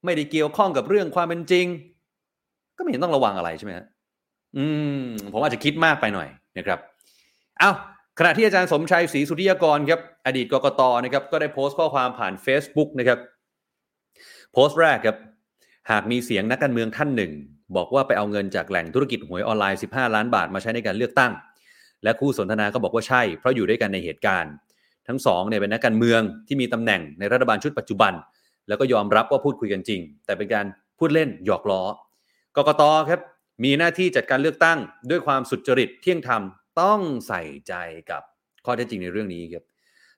[0.05, 1.67] ไม่ได้เกี่ยวข้องกับเรื่องความเป็นจริง
[2.83, 3.87] ไม่เห็นต้องระวังอะไรใช่ไหมฮะ
[4.57, 4.65] อื
[5.03, 6.79] ม ผมอาจจะคิดมากไปหน่อยนะครับ
[7.59, 7.71] เอา
[8.19, 13.19] ขณะที่อาจารย์สมชัยศรีสุธิยกรครับ อดีตกกตนะครับก็ได้โพสต์ข้อความผ่าน Facebook นะครับ
[14.53, 15.17] โพสต์แรกครับ
[15.91, 17.33] หากมีเสียงนักการเมืองท่านหนึ่ง
[17.77, 21.33] บอกว่าไปเอาเงินจากแหล่งธุรกิจหวยออนไลน์ 15 ล้านบาทมาใช้ในการเลือกตั้ง
[22.05, 24.53] และคู่สนทนาก็บอกว่าใช่ เพราะอยู่ด้วยกันในเหตุการณ์
[25.09, 28.13] ทั้งสองเนี่ยเป็นนักการเมืองที่มีตำแหน่งในรัฐบาลชุดปัจจุบัน
[28.69, 30.67] แล้วก็ยอมรับว่าพูดคุยกันจริง แต่เป็นการ
[30.99, 31.83] พูดเล่นหยอกล้อ
[32.57, 33.21] กกตครับ
[33.65, 34.79] มีหน้าที่จัดการเลือกตั้ง
[35.11, 36.43] ด้วยความสุจริตเที่ยงธรรม
[36.81, 37.75] ต้องใส่ใจ
[38.11, 38.23] กับ
[38.65, 39.65] ข้อเท็จจริงในเรื่องนี้ครับ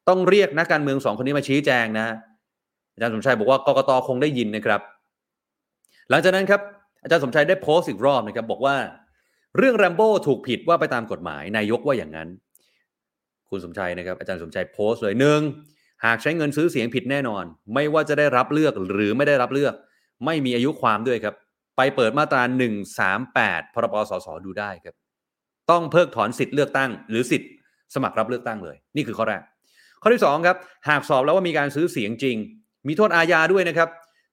[0.08, 2.06] ต้องเรียกนักการเมืองสองคนนี้มาชี้แจงนะ
[2.94, 4.80] อาจารย์สมชัยบอกว่ากกตคงได้ยินนะครับ
[6.10, 6.60] หลังจากนั้นครับ
[7.02, 8.76] อาจารย์สมชัยได้โพสต์อีกรอบนะครับบอกว่า
[9.58, 12.28] เรื่องแรมโบ้ถูกผิดว่าไปตามกฎหมายนายกว่าอย่างนั้น
[13.50, 15.40] คุณสมชัยนะครับอาจารย์สมชัยโพสต์เลยหนึ่ง
[16.04, 17.44] หากใช้เงินซื้อเสียงผิดแน่นอน
[17.74, 19.74] ไม่ว่าจะได้รับเลือกหรือไม่ได้รับเลือก
[20.24, 21.34] ไม่มีอายุความด้วยครับ
[21.76, 22.42] ไปเปิดมาตรา
[23.04, 24.94] 138 พรบสสดูได้ครับ
[25.70, 27.50] ต้องเพิกถอนสิทธิ์เลือกตั้ง หรือสิทธิ์
[27.94, 29.42] สมัครรับเลือกตั้งเลย นี่คือข้อแรก
[30.02, 30.56] ข้อที่ 2 ครับ
[30.88, 32.36] หากสอบแล้วว่ามีการซื้อเสียงจริง
[32.88, 33.88] มีโทษอาญาด้วยนะครับ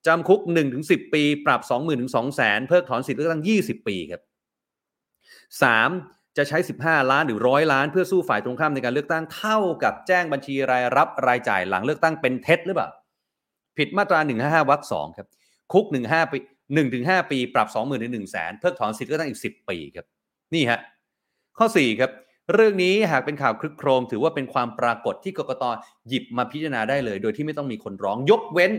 [0.07, 0.39] จำคุก
[0.77, 4.21] 1-10 ปี ปรับ 20,000ถึง200,000เพิกถอนสิทธิ์เลือกตั้ง 20 ปีครับ
[5.69, 6.37] 3.
[6.37, 12.89] จะใช้ 15 ล้านหรือร้อยล้าน เพื่อสู้ฝ่ายตรงข้ามในการเลือกตั้งเท่ากับแจ้งบัญชีรายรับรายจ่ายหลังเลือกตั้งเป็นเท็จหรือเปล่า
[13.77, 15.27] ผิดมาตรา 155วรรค2ครับ
[15.73, 16.37] คุก 15 ปี
[16.79, 20.05] 1-5 ปีปรับ 20,000ถึง100,000 เพิกถอนสิทธิ์เลือกตั้งอีก 10 ปีครับ
[20.53, 20.79] นี่ฮะ
[21.57, 22.11] ข้อ 4 ครับ
[22.53, 25.63] เรื่องนี้หากเป็นข่าวคลึกโครม ถือว่าเป็นความปรากฏที่กกต
[26.07, 28.71] หยิบมาพิจารณาได้เลย โดยที่ไม่ต้องมีคนร้องยกเว้น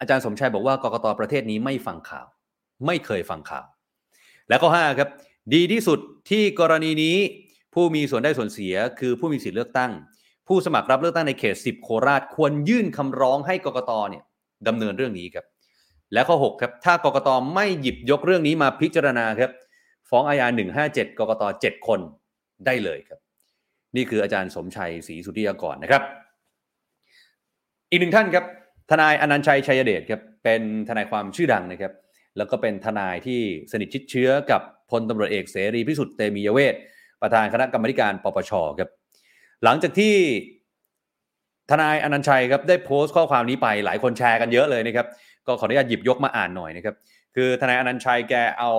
[0.00, 2.26] อาจารย์สมชัยบอกว่ากกตประเทศนี้ไม่ฟังข่าว
[2.86, 3.66] ไม่เคยฟังข่าว
[4.48, 5.08] และข้อ5ครับ
[5.54, 5.98] ดีที่สุด
[6.30, 7.16] ที่กรณีนี้
[7.74, 9.92] ผู้มีส่วนได้ส่วนเสีย คือผู้มีสิทธิเลือกตั้ง
[10.48, 14.22] ผู้สมัครรับเลือกตั้งในเขต 10 โคราช ควรยื่นคำร้องให้กกตเนี่ย
[14.68, 15.44] ดำเนินเรื่องนี้ครับ
[16.12, 19.50] และข้อ 6 ครับ ถ้ากกตไม่หยิบยกเรื่องนี้มาพิจารณาครับ
[20.10, 20.46] ฟ้องอาญา
[20.82, 22.00] 157 กกต 7 คน
[22.66, 23.18] ได้เลยครับ
[23.96, 26.02] นี่คืออาจารย์สมชัยศรีสุธิยากรนะครับ
[27.90, 28.44] อีกหนึ่งท่านครับ
[28.90, 31.92] ทนายอนันต์ชัยชัยเดชครับ เป็นทนายความชื่อดังนะครับ
[32.36, 33.40] แล้วก็เป็นทนายที่
[33.72, 36.74] สนิทชิดเชื้อกับพลตำรวจเอกเสรีพิสุทธิ์เตมียเวท
[37.22, 38.90] ประธานคณะกรรมการปปชครับ
[39.64, 40.14] หลังจากที่
[41.70, 45.06] ทนายอนันชัยครับได้โพสต์ข้อความนี้ไปหลายคนแชร์กันเยอะเลยนะครับ
[45.46, 46.94] ก็ขออนุญาตหยิบยกมาอ่านหน่อยนะครับ
[47.34, 48.72] คือทนายอนันต์ชัยแกเอา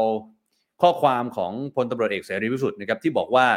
[0.82, 3.48] ข้อความของพลตำรวจเอกเสรีพิสุทธิ์นะครับที่บอกว่า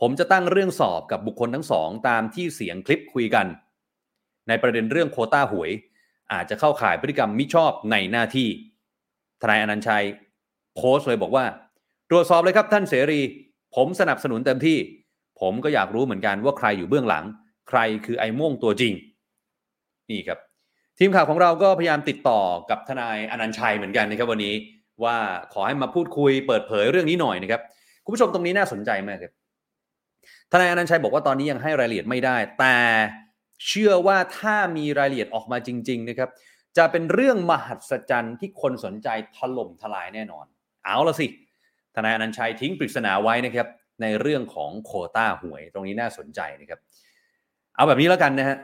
[0.00, 3.46] ผมจะตั้งเรื่องสอบกับบุคคลทั้งสอง ตามที่เสียงคลิปคุยกัน
[4.48, 5.70] ในประเด็นเรื่องโคต้าหวย
[6.32, 8.48] อาจจะเข้าข่ายพฤติกรรมมิชอบในหน้าที่
[9.42, 10.04] ทนายอนันต์ชัย
[10.76, 11.44] โพสต์เลยบอกว่า
[12.10, 13.20] ตรวจสอบเลยครับท่านเสรี
[13.76, 14.78] ผมสนับสนุนเต็มที่
[15.40, 17.24] ผมก็อยากรู้เหมือนกันว่าใครอยู่เบื้องหลัง
[17.68, 18.92] ใครคือไอ้ม่วงตัวจริง
[20.10, 20.38] นี่ครับ
[20.98, 24.54] ทีมข่าวของเราก็พยายามติดต่อกับทนายอนันชัยเหมือนกันนะครับวันนี้
[25.04, 25.16] ว่า
[25.52, 27.60] ขอให้มาพูดคุยเปิดเผยเรื่องนี้หน่อยนะครับ
[28.04, 29.32] คุณผู้ชมตรงนี้น่าสนใจมากครับ
[30.52, 32.76] ทนายอนันชัยบอกว่าตอนนี้ยังให้รายละเอียดไม่ได้ แต่
[33.66, 36.30] เชื่อว่าถ้ามีรายละเอียดออกมาจริง ๆ นะครับ
[36.76, 40.46] จะเป็นเรื่องมหัศจรรย์ที่คนสนใจถล่มทลายแน่นอน
[40.84, 41.26] เอาละสิ
[41.94, 43.68] ทนายอนันชัยทิ้งปริศนาไว้นะครับ
[44.02, 46.80] ในเรื่องของโคต้าหวย ตรงนี้น่าสนใจนะครับ
[47.76, 48.56] เอาแบบนี้แล้วกันนะฮะ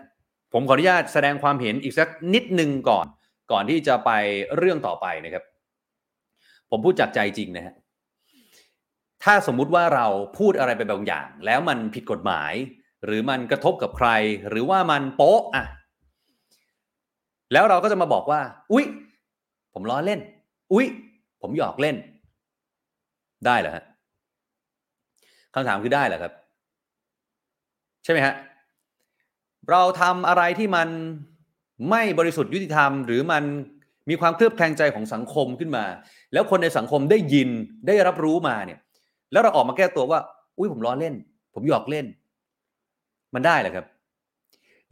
[0.54, 3.06] ผมขออนุญาตแสดงความเห็นอีกสักนิดนึงก่อน
[3.52, 4.10] ก่อนที่จะไป
[4.56, 5.44] เรื่องต่อไปนะครับ
[6.70, 7.74] ผมพูดจากใจจริงนะฮะ
[9.24, 10.06] ถ้าสมมุติว่าเรา
[10.38, 12.52] พูดอะไรไปบางอย่าง แล้วมันผิดกฎหมาย
[13.04, 14.08] หรือมันกระทบกับใคร
[14.48, 15.64] หรือว่ามันโป๊ะอะ
[17.52, 18.40] แล้วเราก็จะมาบอกว่า
[18.72, 18.86] อุ๊ย
[19.74, 20.20] ผมล้อเล่น
[20.72, 20.86] อุ๊ย
[21.42, 21.96] ผมหยอกเล่น
[23.46, 23.84] ได้เหรอฮะ
[25.54, 26.32] คำถามคือได้เหรอครับ
[28.04, 28.34] ใช่ไหมฮะ
[29.70, 30.88] เราทำอะไรที่มัน
[31.90, 33.44] ไม่บริสุทธิ์ยุติธรรม หรือมัน
[34.10, 35.84] มีความเคลือบแคลงใจของสังคมขึ้นมา
[36.32, 37.48] แล้วคนในสังคมได้ยิน
[37.86, 38.78] ได้รับรู้มาเนี่ย
[39.32, 40.20] แล้วเราออกมาแก้ตัวว่า
[40.58, 41.14] อุ้ยผมล้อเล่น
[41.54, 42.06] ผมหยอกเล่น
[43.34, 43.86] มันได้เหรอครับ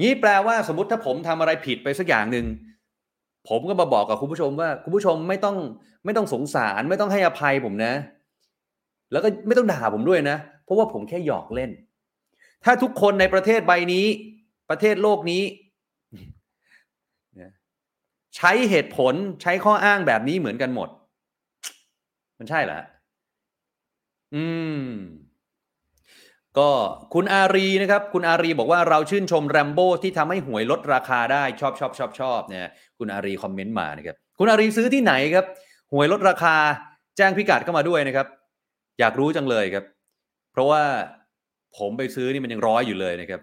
[0.02, 2.46] นี้แปลว่าสมมติถ้าผมทำอะไรผิดไปสักอย่างหนึ่ง
[3.48, 5.56] ผมก็มาบอกกับคุณผู้ชมว่า คุณผู้ชมไม่ต้อง
[6.04, 7.92] ไม่ต้องสงสาร ไม่ต้องให้อภัยผมนะ
[9.12, 11.70] แล้วก็ไม่ต้องด่าผมด้วยนะ เพราะว่าผมแค่หยอกเล่น
[12.64, 14.06] ถ้าทุกคนในประเทศใบนี้
[14.72, 15.42] ประเทศโลกนี้
[18.36, 20.88] ใช้เหตุผลใช้ข้ออ้างแบบนี้เหมือนกันหมด
[22.38, 22.80] มันใช่เหรอ
[24.34, 24.44] อื
[24.82, 24.84] ม
[26.58, 26.70] ก็
[27.14, 35.46] คุณอารีนะครับ คุณอารีบอกว่าเราชื่นชมแรมโบ้ที่ทำให้หวยลดราคาได้ชอบชอบชอบชอบเนี่ย คุณอารีคอมเมนต์มานะครับ คุณอารีซื้อที่ไหนครับ
[35.92, 36.56] หวยลดราคา
[37.16, 38.26] แจ้งพิกัดเข้ามาด้วยนะครับ
[39.00, 39.84] อยากรู้จังเลยครับ
[40.52, 40.82] เพราะว่า
[41.78, 43.40] ผมไปซื้อนี่มันยังร้อยอยู่เลยนะครับ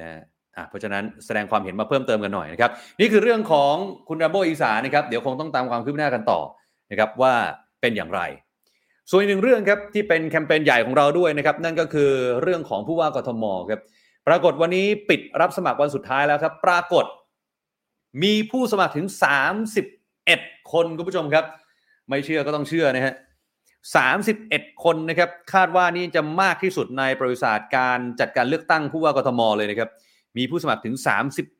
[0.00, 0.22] นะอะ
[0.68, 3.74] เพราะฉะนั้นแสดงความเห็นมาเพิ่มเติมกันหน่อยนะครับ นี่คือเรื่องของ
[4.08, 6.40] คุณแรมโบ้อีสานนะครับ เดี๋ยวคงต้องตามความคืบหน้ากันต่อ
[6.90, 7.34] นะครับว่า
[7.80, 8.20] เป็นอย่างไร
[9.10, 12.10] ส่วนอีกหนึ่งเรื่องครับที่เป็นแคมเปญใหญ่ของเราด้วยนะครับ นั่นก็คือ
[12.42, 13.80] เรื่องของผู้ว่ากทมครับ
[14.28, 17.04] ปรากฏวันนี้ปิดรับสมัครวันสุดท้ายแล้วครับ ปรากฏ
[18.22, 19.06] มีผู้สมัครถึง
[19.88, 21.44] 31 คนคุณผู้ชมครับ
[22.08, 23.14] ไม่เชื่อก็ต้องเชื่อนะฮะ
[23.98, 29.90] 31 คนนะครับ คาดว่านี่จะมากที่สุดในประวัติศาสตร์การจัดการเลือกตั้งผู้ว่ากทมเลยนะครับ
[30.38, 30.96] มีผู้สมัครถึง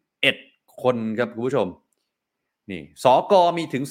[0.09, 1.67] 31 คนครับคุณผู้ชม
[2.71, 3.85] นี่สกมีถึง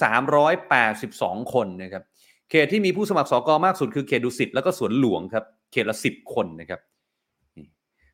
[0.73, 2.03] 382 คนนะครับ
[2.49, 6.79] เขตที่มีผู้สมัครสกมากสุดคือเขตดุสิตแล้วก็สวนหลวงครับเขตละ 10 คนนะครับ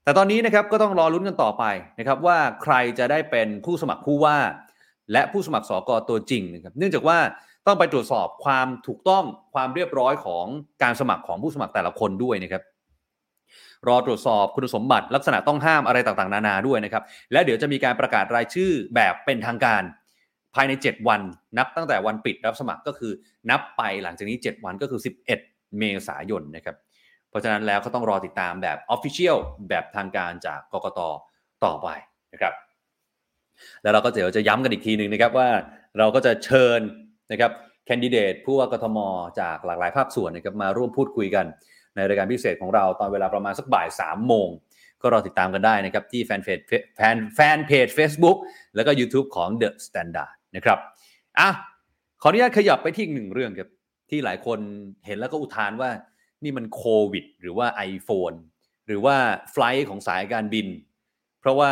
[0.03, 1.63] แต่ตอนนี้นะครับก็ต้องรอลุ้นกันต่อไป
[1.99, 4.37] นะครับว่าใครจะได้เป็นผู้สมัครผู้ว่า
[5.11, 7.17] และผู้สมัครสกตัวจริงนะครับเนื่องจากว่า
[7.67, 10.45] ต้องไปตรวจสอบความถูกต้องความเรียบร้อยของ
[10.83, 12.63] การสมัครของผู้สมัครแต่ละคนด้วยนะครับ
[13.87, 19.81] รอตรวจสอบคุณสมบัติลักษณะต้องห้ามอะไรต่างๆ นานาด้วยนะครับ และเดี๋ยวจะมีการประกาศรายชื่อแบบเป็นทางการ
[20.55, 21.21] ภายใน 7 วัน
[21.57, 23.11] นับตั้งแต่วันปิดรับสมัครก็คือ
[23.49, 25.25] นับไปหลังจากนี้ 7 วันก็คือ 11
[25.79, 26.75] เมษายนนะครับ
[27.29, 29.37] เพราะฉะนั้นแล้วก็ต้องรอติดตามแบบ Official
[29.69, 30.99] แบบทางการจากกกต
[31.65, 31.87] ต่อไป
[32.33, 32.53] นะครับ
[33.81, 35.49] แล้วเราก็เดี๋ยวจะย้ำกันอีกทีหนึ่งนะครับว่า
[35.97, 36.79] เราก็จะเชิญ
[37.31, 37.51] นะครับ
[37.85, 38.97] แคนดิเดตผู้ว่ากทม
[39.41, 41.45] จากหลากหลายภาคส่วนนะครับมาร่วมพูดคุยกัน
[41.95, 44.49] ในรายการพิเศษของเราตอนเวลาประมาณสักบ่าย3ามโมง
[45.01, 46.59] ก็รอติดตามกันได้นะครับ ที่แฟนเพจ
[46.95, 48.37] แฟนแฟนเพจ Facebook
[48.75, 50.79] แล้วก็ YouTube ของ The Standard นะครับ
[51.39, 51.49] อะ
[52.21, 53.69] ขออนุญาตขยับไปที่อีกหนึ่งเรื่องครับ
[54.09, 54.59] ที่หลายคน
[55.05, 55.89] เห็นแล้วก็อุทานว่า
[56.43, 58.37] นี่มันโควิด หรือว่า iPhone
[58.87, 59.15] หรือว่า
[59.51, 60.67] ไฟล์ของสายการบิน
[61.39, 61.71] เพราะว่า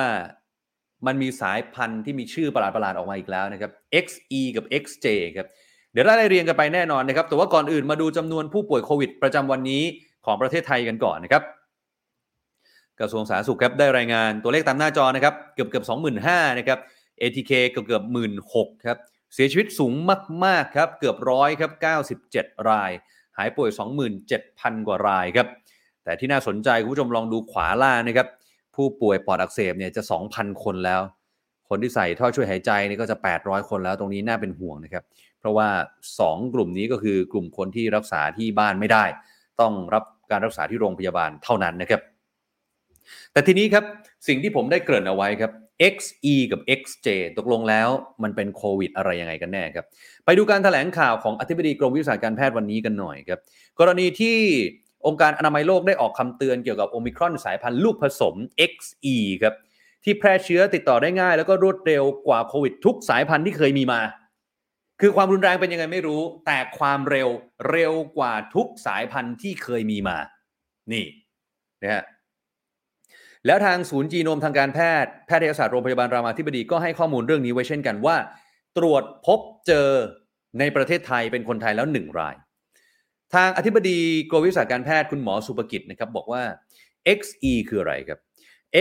[1.07, 3.71] มันมีสายพันธุ์ที่มีชื่อประหลาดๆออกมาอีกแล้วนะครับ
[4.05, 5.05] XE กับ XJ
[5.37, 5.47] ครับ
[5.91, 9.83] เดี๋ยวไล่เรียงกันไปแน่นอนนะครับ แต่ว่าก่อนอื่นมาดูจำนวนผู้ป่วยโควิด ประจำวันนี้
[10.25, 11.43] ของประเทศไทยกันก่อนนะครับ
[12.99, 16.79] กระทรวงสาธารณสุขครับได้รายงานตัวเลขตามหน้าจอนะครับเกือบเกือบสองหมื่นห้านะครับ
[17.21, 18.97] ATK เกือบเกือบหมื่นหกครับ
[19.33, 19.93] เสียชีวิตสูง
[20.45, 21.71] มากๆครับเกือบร้อยครับ
[22.19, 22.91] 97ราย
[23.37, 23.69] หายป่วย
[24.27, 25.47] 27,000 กว่ารายครับ
[26.03, 28.27] แต่ที่น่าสนใจคุณผู้ชมลองดูขวาล่างนะครับ
[28.75, 31.01] ผู้ป่วยปอดอักเสบเนี่ยจะ 2,000 คนแล้ว
[31.69, 35.03] คนที่ใส่ท่อช่วยหายใจนี่ก็จะ 800 คนแล้วตรงนี้น่าเป็นห่วงนะครับ
[35.39, 35.67] เพราะว่า
[36.17, 39.05] 2 กลุ่มนี้ก็คือกลุ่มคนที่รักษาที่บ้านไม่ได้
[39.61, 42.01] ต้องรับการรักษาที่โรงพยาบาลเท่านั้นนะครับ
[43.33, 43.83] แต่ทีนี้ครับ
[44.27, 45.51] สิ่งที่ผมได้เกริ่นเอาไว้ครับ
[45.93, 47.89] XE กับ XJ ตกลงแล้ว
[48.23, 49.85] มันเป็นโควิดอะไรยังไงกันแน่ครับ
[50.25, 53.39] ไปดูการถแถลงข่าวของอธิบดีกรมวิทยาศาสตร์การแพทย์วันนี้กันหน่อยครับ
[53.79, 54.37] กรณีที่
[55.07, 58.35] องค์การอนามัยโลกได้ออกคำเตือนเกี่ยวกับโอมิครอนสายพันธุ์ลูกผสม
[58.71, 59.53] XE ครับ
[60.03, 64.01] ที่แพร่เชื้อติดต่อได้ง่าย แล้วก็รวดเร็วกว่าโควิดทุกสายพันธุ์ที่เคยมีมา
[65.01, 67.29] คือความรุนแรงเป็นยังไงไม่รู้ แต่ความเร็ว
[67.71, 70.17] เร็วกว่าทุกสายพันธุ์ที่เคยมีมา
[70.91, 71.05] นี่
[71.83, 72.03] นะฮะ
[73.45, 78.15] แล้วทางศูนย์จีโนมทางการแพทย์แพทยศาสตร์โรงพยาบาลรามาธิบดีก็ให้ข้อมูลเรื่องนี้ไว้เช่นกันว่า
[78.77, 79.89] ตรวจพบเจอ
[80.59, 82.35] ในประเทศไทยเป็นคนไทยแล้วหนึ่งราย
[83.33, 86.43] ทางอธิบดีกรมวิทยาศาสตร์การแพทย์คุณหมอสุภกิจนะครับบอกว่า
[87.17, 88.19] XE คืออะไรครับ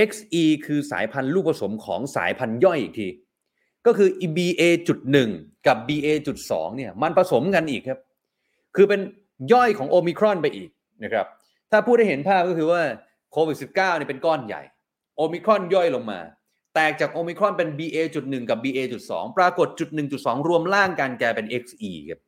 [0.08, 3.08] XE คือสายพันธุ์ลูกผสมของสายพันธุ์ย่อยอีกที
[3.86, 5.30] ก็คือ BA.1
[5.66, 8.00] กับ BA.2 เนี่ยมันผสมกันอีกครับ
[8.76, 9.00] คือเป็น
[9.52, 10.70] ย่อยของโอมิครอนไปอีก
[11.04, 11.26] นะครับ
[11.70, 12.82] ถ้าพูดให้เห็นภาพก็คือว่า
[13.32, 14.62] โควิด -19 เนี่ยเป็นก้อนใหญ่
[15.16, 16.20] โอมิครอนย่อยลงมา
[16.74, 19.88] แตกจากโอมิครอนเป็น BA.1 กับ BA.2 ปรากฏจุด
[20.18, 22.20] 1.2 รวมล่างกันแกเป็น XE ครับ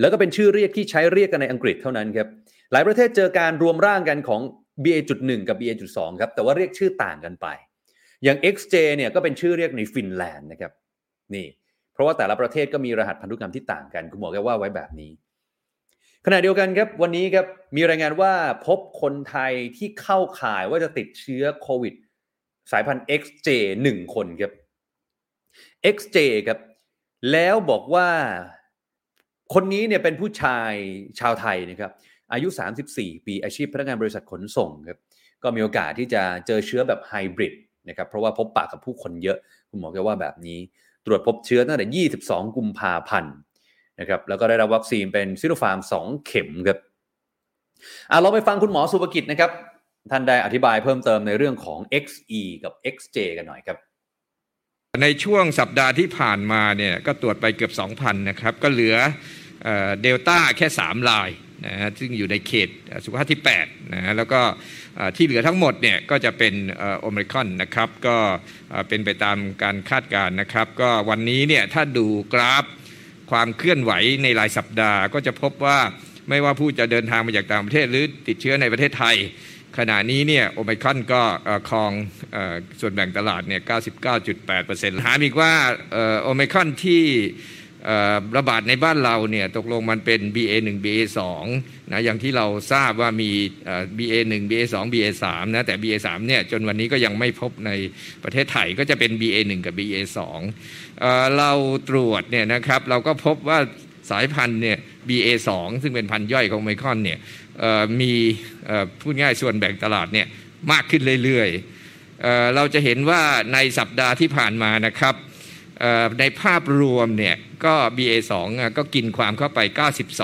[0.00, 2.28] แล้วก็เป็นชื่อเรียกที่ใช้เรียกกันในอังกฤษเท่านั้นครับ
[2.72, 4.40] หลายประเทศเจอการรวมร่างกันของ
[4.84, 7.46] BA.1 กับ BA.2 ครับ แต่ว่าเรียกชื่อต่างกันไป
[8.24, 10.72] อย่าง XJ เนี่ยก็เป็นชื่อเรียกในฟินแลนด์นะครับ
[11.34, 11.46] นี่
[11.92, 15.10] เพราะว่าแต่ละประเทศก็มีรหัสพันธุกรรมที่ต่างกัน คุณหมอแกว่าไว้แบบนี้
[16.26, 18.32] ขณะเดียวกันครับวันนี้ครับมีรายงานว่า
[18.66, 21.94] พบคนไทยที่เข้าข่ายว่าจะติดเชื้อโควิด
[22.72, 23.48] สายพันธุ์ XJ
[23.82, 24.52] 1 คนครับ
[25.94, 26.58] XJ ครับ
[27.32, 28.08] แล้วบอกว่า
[29.54, 30.72] คนนี้เนี่ยเป็นผู้ชาย
[31.20, 31.92] ชาวไทยนะครับ
[32.32, 32.48] อายุ
[32.88, 34.98] 34 ปีอาชีพพนักงานบริษัทขนส่งครับ
[35.42, 37.54] ก็มีโอกาสที่จะเจอเชื้อแบบไฮบริด
[37.88, 39.38] นะครับเพราะว่าพบปะกับผู้คนเยอะ
[39.70, 40.58] คุณหมอแกว่าแบบนี้
[41.06, 43.34] ตรวจพบเชื้อตั้งแต่ 22 กุมภาพันธ์
[44.00, 46.78] นะครับแล้วก็ได้รับวัคซีนเป็นซิโนฟาร์ม 2 เข็มครับ
[48.10, 49.50] อะเราไปฟังคุณหมอสุภกิจนะครับ
[50.10, 53.76] ท่านได้อธิบายเพิ่มเติมในเรื่องของ XE กับ XJ กันหน่อยครับ
[55.02, 58.96] ในช่วงสัปดาห์ที่ผ่านมาเนี่ยก็ตรวจไปเกือบ 2,000 นะครับ ก็เหลือ
[60.02, 61.28] เดลต้าแค่3ราย
[61.66, 62.68] นะฮะซึ่งอยู่ในเขต
[63.04, 64.40] สุขภาพที่8นะฮะแล้วก็
[65.16, 66.54] ที่เหลือทั้งหมดเนี่ยก็จะเป็น
[66.98, 68.16] โอมริคอนนะครับ ก็
[68.88, 72.64] เป็นไปตามการคาดการณ์นะครับ ก็วันนี้เนี่ยถ้าดูกราฟ
[73.30, 73.92] ความเคลื่อนไหว
[74.22, 75.78] ในรายสัปดาห์ ก็จะพบว่า
[76.28, 79.16] ไม่ว่าผู้จะเดินทางมาจากต่างประเทศหรือติดเชื้อในประเทศไทย
[79.78, 81.22] ขณะนี้เนี่ยโอมิคอนก็
[81.68, 81.92] ครอง
[82.80, 83.62] ส่วนแบ่งตลาดเนี่ย
[84.12, 85.52] 99.8%หาอีกว่า
[86.22, 87.04] โอมิคอนที่
[88.36, 91.20] ระบาดในบ้านเราเนี่ยตกลงมันเป็น BA1 BA2
[91.92, 93.30] นะอย่างที่เราทราบว่ามี
[93.98, 97.70] BA1 BA2 BA3 นะแต่ BA3 เนี่ยจนวันนี้ก็ยังไม่พบใน
[98.24, 100.18] ประเทศไทยก็จะเป็น BA1 กับ BA2
[101.38, 101.52] เรา
[101.88, 103.58] ตรวจเนี่ยนะครับเราก็พบว่า
[104.10, 105.48] สายพันธุ์เนี่ย BA2
[105.82, 107.18] ซึ่งเป็นพันธุ์ย่อยของโอมิครอนเนี่ย
[108.00, 108.12] มี
[109.00, 110.26] พูดง่ายส่วนแบ่งตลาดเนี่ย
[110.72, 113.22] มากขึ้นเรื่อยๆเราจะเห็นว่า
[113.54, 115.14] ในสัปดาห์ที่ผ่านมานะครับ
[116.18, 118.32] ในภาพรวมเนี่ยก็ BA2
[118.78, 119.60] ก็กินความเข้าไป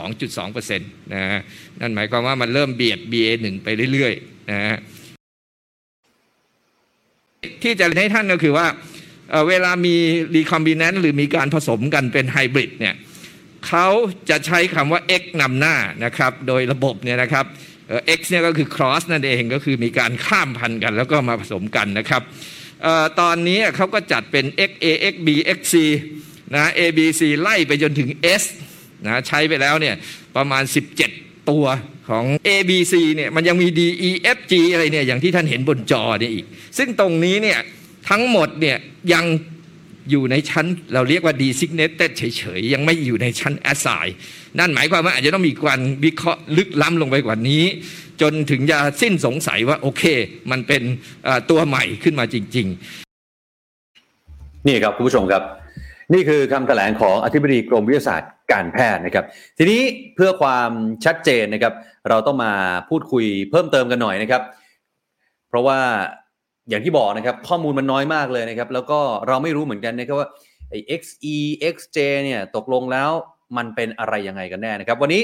[0.07, 1.41] 92.2%นะ
[1.81, 4.79] นั่นหมายความว่ามันเริ่มเบียด BA1 ไปเรื่อยๆนะ
[7.63, 8.67] ที่จะให้ท่านก็คือว่า
[9.49, 9.97] เวลามี
[10.35, 12.95] รีคอมบิแนนต์หรือมีการผสมกันเป็นไฮบริดเนี่ย
[13.67, 13.89] เขา
[14.31, 17.45] จะใช้คำว่า X นำหน้านะครับ โดยระบบเนี่ยนะครับ
[18.19, 22.23] X เนี่ยก็คือ cross นั่นเองก็คือมีการข้ามพันธุ์กันแล้วก็มาผสมกันนะครับ
[23.21, 25.75] ตอนนี้เขาก็จัดเป็น XA XB XC
[26.55, 28.09] นะ A B C ไล่ไปจนถึง
[28.41, 28.45] S
[29.07, 29.95] นะใช้ไปแล้วเนี่ย
[30.37, 30.63] ประมาณ
[31.07, 31.65] 17 ตัว
[32.09, 36.45] ของ A B C เนี่ยมันยังมี D E F G อะไรเนี่ยอย่างที่ท่านเห็นบนจอเนี่ยอีก
[36.79, 37.59] ซึ่งตรงนี้เนี่ย
[38.11, 38.77] ทั้งหมดเนี่ย
[39.13, 39.25] ยัง
[40.11, 44.11] อยู่ในชั้นเราเรียกว่า designated เฉยๆ ยังไม่อยู่ในชั้น assign
[44.59, 47.65] นั่นหมายความว่าอาจจะต้องมีการวิเคราะห์ลึกล้ำลงไปกว่านี้
[48.21, 50.03] จนถึงจะสิ้นสงสัยว่าโอเค
[50.51, 50.83] มันเป็น
[51.51, 52.67] ตัวใหม่ขึ้นมาจริง
[53.47, 55.43] ๆ นี่ครับคุณผู้ชมครับ
[56.15, 59.25] นี่คือคำแถลงของอธิบดีกรมวิทยาศาสตร์การแพทย์นะครับ
[59.59, 59.81] ทีนี้
[60.15, 60.71] เพื่อความ
[61.05, 61.75] ชัดเจนนะครับ
[62.09, 62.53] เราต้องมา
[62.89, 64.43] พูดคุยเพิ่มเติมกันหน่อยนะครับ
[65.49, 65.81] เพราะว่า
[66.69, 68.99] อย่างที่บอกนะครับ ข้อมูลมันน้อยมากเลยนะครับ แล้วก็
[69.29, 70.29] เราไม่รู้เหมือนกันนะครับว่า
[70.71, 71.37] ไอ้ XE
[71.75, 73.11] XJ เนี่ยตกลงแล้ว
[73.57, 75.23] มันเป็นอะไรยังไงกันแน่นะครับ วันนี้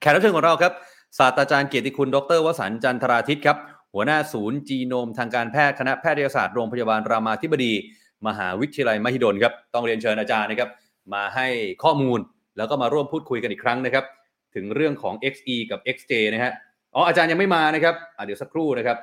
[0.00, 0.72] แขกรับเชิญของเราครับ
[1.18, 3.56] ศาสตราจารย์เกียรติคุณดรวสันต์จันทราทิตครับ
[3.94, 7.72] หัวหน้าศูนย์จีโนมทางการแพทย์คณะแพทยศาสตร์โรงพยาบาลรามาธิบดี
[8.26, 10.70] มหาวิทยาลัยมหิดลครับต้องเรียนเชิญอาจารย์นะครับ
[11.14, 11.48] มาให้
[11.84, 12.18] ข้อมูล
[12.56, 14.04] แล้วก็มาร่วมพูดคุยกันอีกครั้งนะครับ
[14.54, 16.52] ถึงเรื่องของ XE กับ XJ นะฮะ
[16.94, 18.96] อ๋ออาจารย์ยังไม่มานะครับอะเดี๋ยวสักครู่นะครับ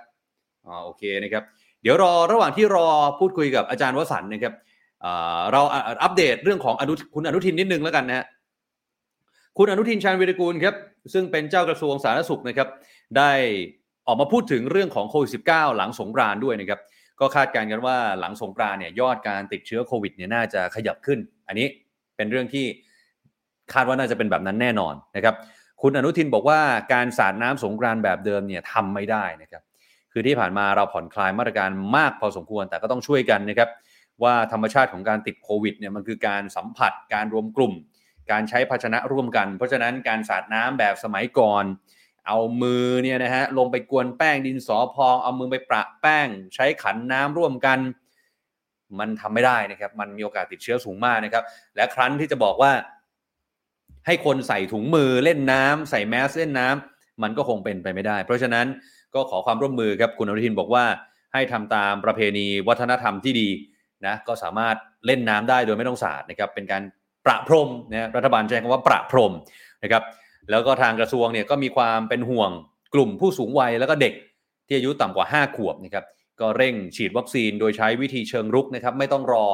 [0.67, 1.43] อ๋อโอเคนะครับ
[1.81, 2.87] เดี๋ยวรอระหว่างที่รอ
[3.19, 4.53] พูดคุยกับอาจารย์วสันนะครับ
[5.51, 5.61] เรา
[6.03, 8.25] อัปเดตเรื่องของอนุคุณอนุทินนิดนึงแล้วกันนะฮะ
[9.57, 10.75] คุณอนุทินชาญวิรกูลครับ
[11.13, 12.67] ซึ่งเป็นเจ้ากระทรวงสาธารณสุขนะครับ
[13.17, 13.31] ได้
[14.07, 16.79] ออกมาพูดถึงเรื่องของโควิด -19 หลังสงกรานด้วยนะครับ
[17.19, 21.67] ก็คาดการณ์กันว่าหลังสงกรานเนี่ยยอดการติดเชื้อโควิดเนี่ยน่าจะขยับขึ้น อันนี้
[22.17, 22.65] เป็นเรื่องที่
[23.73, 25.35] คาดว่าน่าจะเป็นแบบนั้นแน่นอนนะครับ
[25.81, 26.59] คุณอนุทินบอกว่า
[26.93, 29.63] การสาดน้ำสงกรานแบบเดิมเนี่ยทำไม่ได้นะครับ
[30.13, 33.69] คือที่ผ่านมาเราผ่อนคลายมาตรการมากพอสมควรแต่ก็ต้องช่วยกันนะครับ
[34.23, 37.73] ว่าธรรมชาติของการติดโควิดเนี่ยมันคือการสัมผัสการรวมกลุ่ม
[38.31, 41.63] การใช้ภาชนะร่วมกัน เพราะฉะนั้นการสาดน้ำแบบสมัยก่อน
[42.27, 47.79] เอามือเนี่ยนะฮะลงไปกวนแป้งดินสอพอง เอามือไปประแป้ง ใช้ขันน้ำร่วมกัน
[48.99, 51.43] มันทำไม่ได้นะครับ มันมีโอกาสติดเชื้อสูงมากนะครับ
[51.75, 52.71] และครั้นที่จะบอกว่า
[54.05, 58.65] ให้คนใส่ถุงมือเล่นน้ำใส่แมสเล่นน้ำมันก็คงเป็นไปไม่ได้ เพราะฉะนั้น
[59.15, 60.85] ก็ขอความร่วมมือครับคุณอนุทินบอกว่า
[61.33, 63.49] ให้ทำตามประเพณีวัฒนธรรมที่ดี
[64.05, 66.83] นะก็สามารถเล่นน้ำได้โดยไม่ต้องสาดนะครับเป็นการ
[67.25, 69.33] ประพรมนะรัฐบาลใช้คำว่าประพรม
[69.83, 70.03] นะครับ
[70.51, 72.49] แล้วก็ทางกระทรวงเนี่ยก็มีความเป็นห่วง
[72.93, 74.13] กลุ่มผู้สูงวัยแล้วก็เด็ก
[74.67, 76.05] ที่อายุต่ำกว่า 5 ขวบนะครับ
[76.41, 79.45] ก็เร่งฉีดวัคซีนโดยใช้วิธีเชิงรุกนะครับไม่ต้องรอ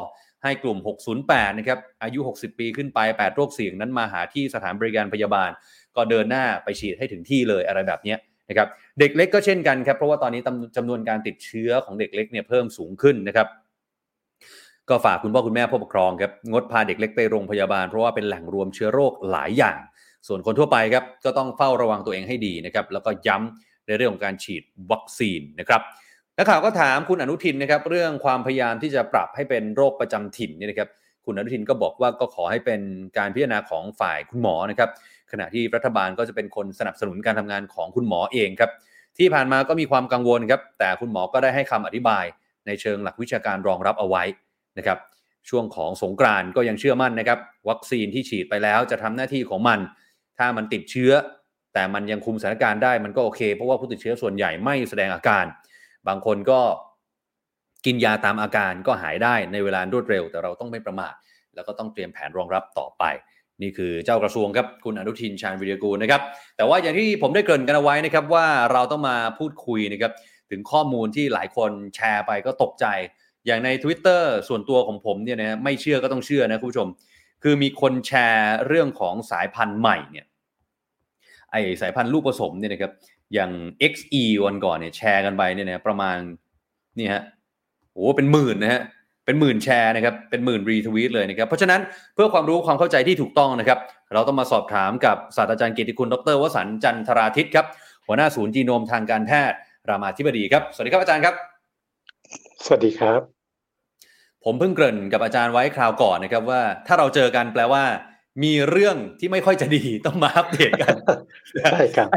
[0.44, 0.78] ให้กลุ่ม
[1.20, 5.50] 608 นะครับอายุ 60 ปีขึ้นไป 8 โรคเสี่ยงนั้นมาหาที่สถานบริการพยาบาล
[5.96, 8.16] ก็เดินหน้าไปฉีดให้ถึงที่เลยอะไรแบบนี้
[8.50, 8.68] นะครับ
[9.00, 10.42] เด็กเล็กก็เช่นกันครับเพราะว่าตอนนี้
[10.78, 13.48] จำนวนการติดเชื้อของเด็กเล็กเนี่ยเพิ่มสูงขึ้นนะครับ
[14.90, 19.78] ก็ฝากคุณพ่อคุณแม่ผู้ปกครองครับงดพาเด็กเล็กไปโรงพยาบาลเพราะว่าเป็นแหล่งรวมเชื้อโรคหลายอย่าง
[20.28, 25.82] ส่วนคนทั่วไปครับก็ต้องเฝ้าระวังตัวเองให้ดีนะครับแล้วก็ย้ำในเรื่องของการฉีดวัคซีนนะครับ
[26.38, 30.90] นักข่าวก็ถามคุณอนุทินนะครับเรื่องความพยายามที่จะปรับให้เป็นโรคประจำถิ่นนี่นะครับ
[31.26, 32.82] คุณอนุทินก็บอกว่าก็ขอให้เป็น
[33.18, 34.90] การพิจารณาของฝ่ายคุณหมอนะครับ
[35.32, 38.72] ขณะที่รัฐบาลก็จะเป็นคนสนับสนุนการทำงานของคุณหมอเองครับ
[39.18, 42.26] ที่ผ่านมาก็มีความกังวลครับ แต่คุณหมอก็ได้ให้คำอธิบาย
[42.68, 44.24] ในเชิงหลักวิชาการรองรับเอาไว้
[44.78, 44.98] นะครับ
[45.50, 47.40] ช่วงของสงกรานก็ยังเชื่อมั่นนะครับ
[47.70, 49.80] วัคซีนที่ฉีดไปแล้วจะทำหน้าที่ของมัน
[50.38, 51.12] ถ้ามันติดเชื้อ
[51.74, 55.46] แต่มันยังคุมสถานการณ์ได้มันก็โอเค เพราะว่าผู้ติดเชื้อส่วนใหญ่ไม่แสดงอาการ
[56.08, 56.62] บางคนก็
[57.86, 61.14] กินยาตามอาการก็หายได้ในเวลารวดเร็ว แต่เราต้องไม่ประมาท
[61.56, 63.04] แล้วก็ต้องเตรียมแผนรองรับต่อไป
[63.62, 66.22] นี่คือเจ้ากระทรวงครับคุณอนุทินชาญวิริยกูลนะครับ
[66.58, 70.12] แต่ว่าอย่างที่ผมได้เกริ่นกันเอาไว้นะครับว่าเราต้องมาพูดคุยนะครับ
[70.52, 72.86] ถึงข้อมูลที่หลายคนแชร์ไปก็ตกใจ
[73.46, 76.88] อย่างใน Twitter ส่วนตัวของผมเนี่ยนะไม่เชื่อก็ต้องเชื่อนะคุณผู้ชม
[77.44, 80.26] คือมีคนแชร์เรื่องของสายพันธุ์ใหม่เนี่ย
[81.52, 82.92] ไอสายพันธุ์ลูกผสมเนี่ยนะครับ
[83.34, 83.52] อย่าง
[83.92, 86.18] XE วันก่อนเนี่ยแชร์กันไปเนี่ยนะประมาณ
[87.00, 87.24] นี่ฮะ
[87.94, 88.82] โอ้เป็นหมื่นนะฮะ
[89.30, 91.82] เป็นหมื่นแชร์นะครับเป็นหมื่นรีทวีตเลยนะครับเพราะฉะนั้น
[92.16, 93.80] เพื่อความรู้ความเข้าใจที่ถูกต้องนะครับ
[94.14, 97.66] เราต้องมาสอบถามกับศาสตราจารย์เกียรติคุณดรวสันต์จันทราทิตครับ
[98.08, 99.58] หัวหน้าศูนย์จีโนมทางการแพทย์
[99.90, 101.36] รามาธิบดีครับ สวัสดีครับอาจารย์ครับ
[102.66, 103.22] สวัสดีครับ
[104.46, 107.84] ผมเพิ่งเกริ่นกับอาจารย์ไว้คราวก่อนนะครับว่า ถ้าเราเจอกันแปลว่า
[108.44, 110.96] มีเรื่องที่ไม่ค่อยจะดีต้องมาอัปเดตกัน
[111.62, 112.10] ใช่ครับ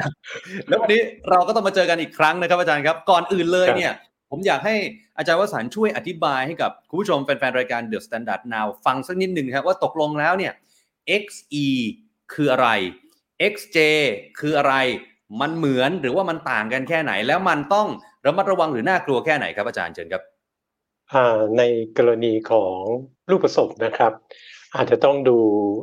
[0.68, 3.92] แล้ววันนี้เราก็ต้องมาเจอกันอีกครั้งนะครับ อาจารย์ครับ ก่อนอื่นเลยเนี่ย
[4.34, 4.76] ผมอยากให้
[5.16, 10.52] อาจารย์วสันต์ช่วยอธิบายให้กับคุณผู้ชมแฟนๆ รายการ The Standard Now ฟังสักนิดหนึ่งครับว่าตกลงแล้วเนี่ย
[11.22, 11.66] XE
[12.34, 12.68] คืออะไร
[13.52, 13.78] XJ
[14.40, 14.74] คืออะไร
[15.40, 17.88] มันเหมือนหรือว่ามันต่างกันแค่ไหน แล้วมันต้อง
[18.26, 20.22] ระมัดระวังหรือน่ากลัวแค่ไหนครับอาจารย์เชิญครับ
[21.12, 21.62] อ่าใน
[21.98, 22.78] กรณีของ
[23.30, 24.12] ลูกผสมนะครับ
[24.74, 25.38] อาจจะต้องดู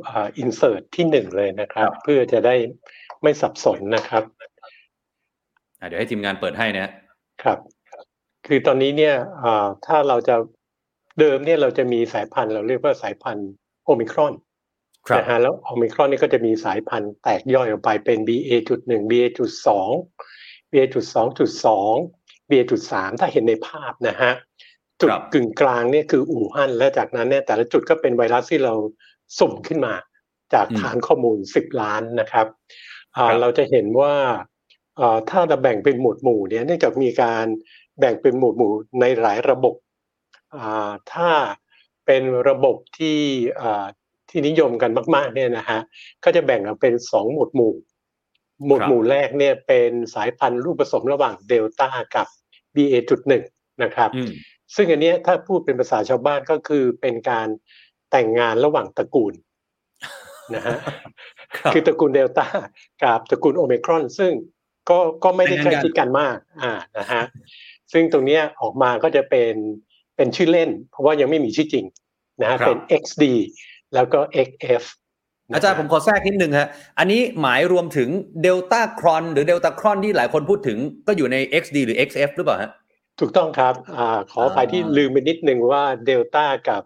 [0.08, 2.54] อ่าอินเสิร์ตที่หนึ่งเลยนะครับ เพื่อจะได้
[3.22, 4.24] ไม่สับสนนะครับ
[5.80, 6.92] อะเดี๋ยวให้ทีมงานเปิดให้นะฮะ
[7.42, 7.58] ครับ
[8.46, 10.36] คือตอนนี้เนี่ยอ่าถ้าเราจะ
[11.20, 13.50] เดิมเนี่ยเราจะมีสายพันธุ์เราเรียกว่าสายพันธุ์
[13.84, 14.34] โอมิครอน
[15.06, 19.90] ครับนะฮะแล้วโอมิครอนนี่ก็จะมีสายพันธุ์แตกย่อยออกไปเป็น BA จุดหนึ่ง BA จุดสอง
[20.70, 21.94] BA จุดสองจุดสอง
[22.48, 24.32] BA จุดสามถ้าเห็นในภาพนะฮะ
[25.00, 28.74] จุดครับกึ่งกลางเนี่ยคืออู่ฮั่นและจากนั้นเนี่ยแต่ละจุดก็เป็นไวรัสที่เรา
[29.38, 29.94] สุ่มขึ้นมา
[30.54, 32.46] จากอืมฐานข้อมูล 10 ล้านนะครับ
[33.16, 34.14] อ่าครับเราจะเห็นว่า
[35.00, 37.46] อ่าถ้าเราแบ่งเป็นหมวดหมู่เนี่ยเนื่องจากมีการ
[38.00, 39.74] แบ่งเป็นหมวดหมู่ในหลายระบบ
[40.56, 41.30] อ่าถ้า
[42.06, 43.18] เป็นระบบที่
[43.60, 43.86] อ่า
[44.30, 45.80] ที่นิยมกันมากๆเนี่ยนะฮะ
[46.24, 47.74] ก็จะแบ่งออกเป็นสองหมวดหมู่
[48.66, 52.26] หมวดครับหมู่แรกเนี่ยเป็นสายพันธุ์รูปผสมระหว่างเดลต้ากับ
[52.74, 53.42] BA จุดหนึ่ง
[53.82, 54.30] นะครับอืม
[54.74, 57.48] ซึ่งอันเนี้ยถ้าพูดเป็นภาษาชาวบ้านก็คือเป็นการ
[58.10, 59.34] แต่งงานระหว่างตระกูล
[60.54, 60.76] นะฮะ
[61.58, 62.46] ครับคือตระกูลเดลต้า
[63.02, 64.32] กับตระกูลโอเมครอน ซึ่ง
[64.90, 67.22] ก็ก็ไม่ได้ใกล้ชิดกันมากอ่านะฮะ
[67.92, 69.54] ซึ่งตรงเนี้ยออกมาก็จะเป็น
[70.16, 71.84] เป็นชื่อเล่น เพราะว่ายังไม่มีชื่อจริง
[72.40, 73.24] นะฮะครับเป็น XD
[73.94, 74.82] แล้วก็ XF
[75.48, 76.68] นะฮะอาจารย์ผมขอแทรกนิดนึงฮะ
[76.98, 78.08] อันนี้หมายรวมถึง
[78.42, 82.70] เดลต้าครอนหรือเดลต้าครอนที่หลายคนพูดถึงก็อยู่ใน XD หรือ XF หรือเปล่าฮะ
[83.20, 86.82] ถูกต้องครับอ่าขออภัยที่อ่าลืมไปนิดนึงว่าเดลต้ากับ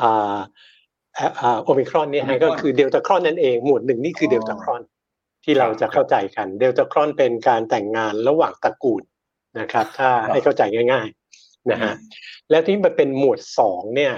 [0.00, 0.38] อ่า
[1.18, 4.82] อ่าอ่าโอมิครอนเนี่ยฮะ Omicron ก็คือเดลต้าครอนนั่นเองหมวดหนึ่งนี่คือออเดลต้าครอน
[5.44, 9.02] ที่เราจะเข้าใจกันเดลต้าครอนเป็นการแต่งงานระหว่างตระกูล
[9.60, 11.92] นะครับ ถ้าให้เข้าใจง่ายๆนะฮะ
[12.50, 14.12] แล้วที่มันเป็นหมวดสองเนี่ย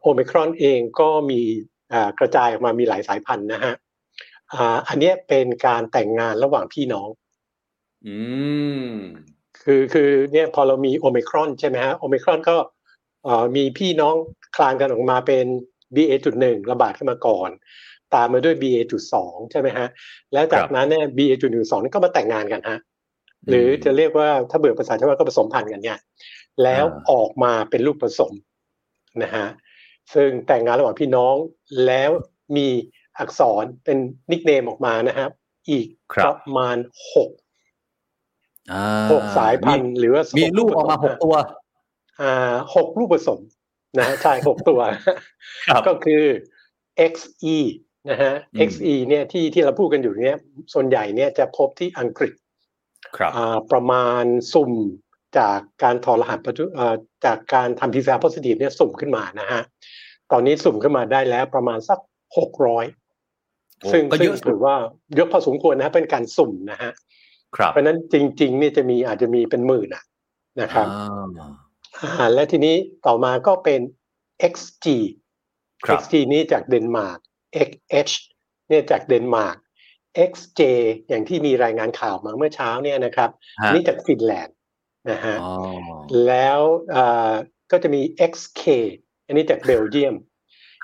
[0.00, 1.40] โอมิครอนเองก็มี
[1.92, 3.74] อ่ากระจายออกมามีหลายสายพันธุ์นะฮะ
[4.52, 7.08] อ่าอันเนี้ยเป็นการแต่งงานระหว่างพี่น้อง
[8.06, 8.16] อื
[8.86, 8.88] ม
[9.62, 12.56] คือคือเนี่ยพอเรามีโอมิครอนใช่ไหมฮะโอมิครอนก็
[13.24, 14.14] เอ่อมีพี่น้อง
[14.56, 15.46] คลานกันออกมาเป็น
[15.96, 17.50] BA.1 ระบาดขึ้นมาก่อน
[18.14, 19.14] ตามมาด้วย BA.2
[19.50, 19.88] ใช่ไหมฮะ
[20.32, 22.78] แล้วจากนั้นเนี่ย BA.12 นี่ก็มาแต่งงานกันฮะ
[23.48, 25.98] หรือจะเรียกว่าถ้าเบื่อภาษาชาวบ้านก็ผสมพันธุ์กันเนี่ย
[26.64, 28.32] แล้วออกมาเป็นลูกผสม
[29.22, 29.46] นะฮะ
[30.14, 31.34] ซึ่งแต่งงานระหว่างพี่น้อง
[31.86, 32.10] แล้ว
[32.56, 32.68] มี
[33.18, 33.98] อักษรเป็น
[34.30, 35.30] นิกเนมออกมานะครับ
[35.70, 36.76] อีกครัปบระมาณ
[37.14, 37.30] หก
[38.72, 41.34] อ่าหกสายพันธุ์หรือว่ามีมีลูกออกมาหกตัว
[42.20, 43.40] อ่าหกลูกผสม
[43.98, 44.80] นะฮะใช่หกตัว
[45.68, 46.22] ครับก็คือ
[47.12, 47.56] XE
[48.10, 50.38] นะฮะอืม XE เนี่ยที่ที่เราพูดกันอยู่เนี่ย
[50.74, 52.32] ส่วนใหญ่เนี่ยจะพบที่อังกฤษ
[53.16, 54.72] ครับอ่าประมาณสุ่ม
[55.38, 56.94] จากการถอดรหัสพันธุอ่า
[57.24, 59.62] จากการทำ PCR positive เนี่ยสุ่มขึ้นมานะฮะ
[60.32, 61.98] ตอนนี้สุ่มขึ้นมาได้แล้วประมาณสัก
[62.38, 62.84] หกร้อย
[63.80, 64.76] โอ้ซึ่งก็เยซึ่งอะสุดถือว่า
[65.14, 66.92] เยอะพอสมควรนะฮะเป็นการสุ่มนะฮะ
[67.56, 70.04] ครับเพราะฉะนั้นจริงๆเนี่ยจะมีอาจจะมีเป็นหมื่นอะ
[70.60, 73.80] นะครับอ่าอ่าและทีนี้ต่อมาก็เป็น
[74.52, 74.86] XG
[75.84, 77.18] ครับ XG นี่จากเดนมาร์ก
[77.68, 78.12] XH
[78.68, 79.56] เนี่ยจากเดนมาร์ก
[80.30, 80.60] XJ
[81.08, 84.56] อย่างที่มีรายงานข่าวมาเมื่อเช้าเนี่ยนะครับฮะนี่จากฟินแลนด์
[85.10, 85.52] นะฮะอ๋อ
[86.26, 86.60] แล้ว
[86.94, 87.32] อ่า
[87.70, 88.00] ก็จะมี
[88.30, 88.62] XK
[89.26, 90.16] อันนี้จากเบลเยียม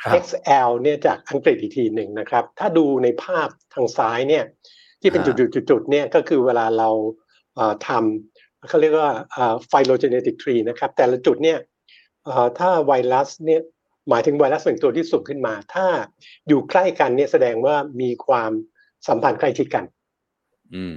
[0.03, 4.45] ครับ XL เนี่ยจากอังกฤษอีกทีหนึ่งนะครับ ถ้าดูในภาพทางซ้ายเนี่ย
[5.01, 6.89] ที่เป็นฮะจุดๆๆๆเนี่ยก็คือเวลาเรา
[7.55, 9.12] เอ่อทำเขาเรียกว่า
[9.68, 11.59] ไฟโลเจเนติกทรีนะครับ แต่ละจุดเนี่ย
[12.24, 13.61] เอ่อถ้าไวรัสเนี่ย
[14.09, 15.87] หมายถึงไวรัสหนึ่งตัวที่สุ่มขึ้นมา ถ้า
[16.49, 18.53] อยู่ใกล้กันเนี่ยแสดงว่ามีความ
[19.09, 19.85] สัมพันธ์ใกล้ชิดกัน
[20.75, 20.97] อืม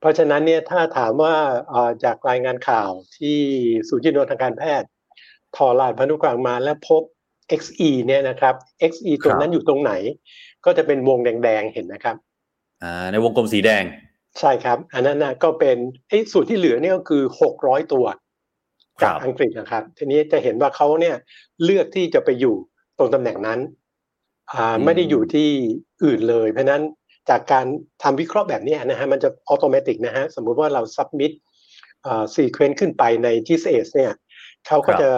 [0.00, 1.34] เพราะฉะนั้นเนี่ยถ้าถามว่า
[1.68, 3.38] เอ่อจากรายงานข่าวที่
[3.88, 4.88] ศูนย์จินวนทางการแพทย์
[5.56, 7.02] ถอดรหัสพันธุกรรมมาและพบ
[7.60, 8.54] XE เนี่ยนะครับ
[8.90, 9.92] XE ตัวนั้นอยู่ตรงไหน
[10.64, 12.16] ก็จะเป็นวงแดงๆเห็นนะครับ
[12.82, 13.84] อ่าในวงกลมสีแดง
[14.38, 15.76] ใช่ครับ อันนั้นนะก็เป็น
[16.08, 17.22] ไอ้ส่วนที่เหลือเนี่ยก็คือ
[17.56, 18.06] 600ตัว
[19.00, 21.16] ครัจากบอังกฤษนะครับ ทีนี้จะเห็นว่าเขาเนี่ย
[21.64, 22.54] เลือกที่จะไปอยู่
[22.98, 23.60] ตรงตำแหน่งนั้น
[24.52, 25.48] อ่าไม่ได้อยู่ที่
[26.04, 26.82] อื่นเลย เพราะฉะนั้น
[27.30, 27.66] จากการ
[28.02, 31.32] ทำวิเคราะห์แบบเนี้ยนะฮะมันจะอัตโนมัตินะฮะสมมุติว่าเรา submit
[32.06, 34.12] อ่า sequence ขึ้นไปใน TSS เนี่ย
[34.66, 35.10] เขาก็ครับจะ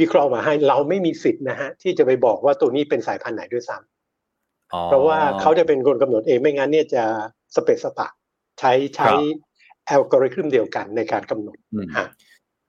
[0.00, 7.04] วิเคราะห์มาให้เราไม่มีสิทธิ์นะฮะที่จะไปบอกว่าตัวนี้เป็นสายพันธุ์ไหนด้วยซ้ำอ๋อเพราะว่าเขาจะเป็นคนกำหนดเองไม่งั้นเนี่ยจะ
[7.54, 8.08] สเปซสปะ
[8.58, 9.18] ใช้ใช้ครับ
[9.90, 12.06] อัลกอริทึมเดียวกันในการกำหนดอืมฮะ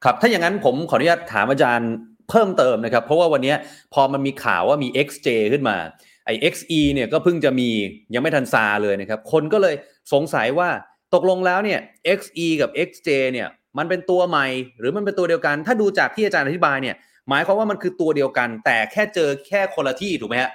[0.03, 1.91] ครับถ้าอย่างนั้นผมขออนุญาตถามอาจารย์
[2.29, 3.57] เพิ่มเติมนะครับ เพราะว่าวันเนี้ย
[3.93, 5.77] พอมันมีข่าวว่ามี XJ ขึ้นมา
[6.25, 7.69] ไอ้ XE เนี่ยก็เพิ่งจะมี
[8.13, 9.75] ยังไม่ทันซาเลยนะครับ คนก็เลย
[10.13, 10.69] สงสัยว่า
[11.13, 11.79] ตกลงแล้วเนี่ย
[12.19, 13.47] XE กับ XJ เนี่ย
[13.77, 14.47] มันเป็นตัวใหม่
[14.79, 16.95] หรือมันเป็นตัวเดียวกัน ถ้าดูจากที่อาจารย์อธิบายเนี่ย
[17.29, 20.51] หมายความว่ามันคือตัวเดียวกัน แต่แค่เจอแค่คนละที่ถูกไหมฮะ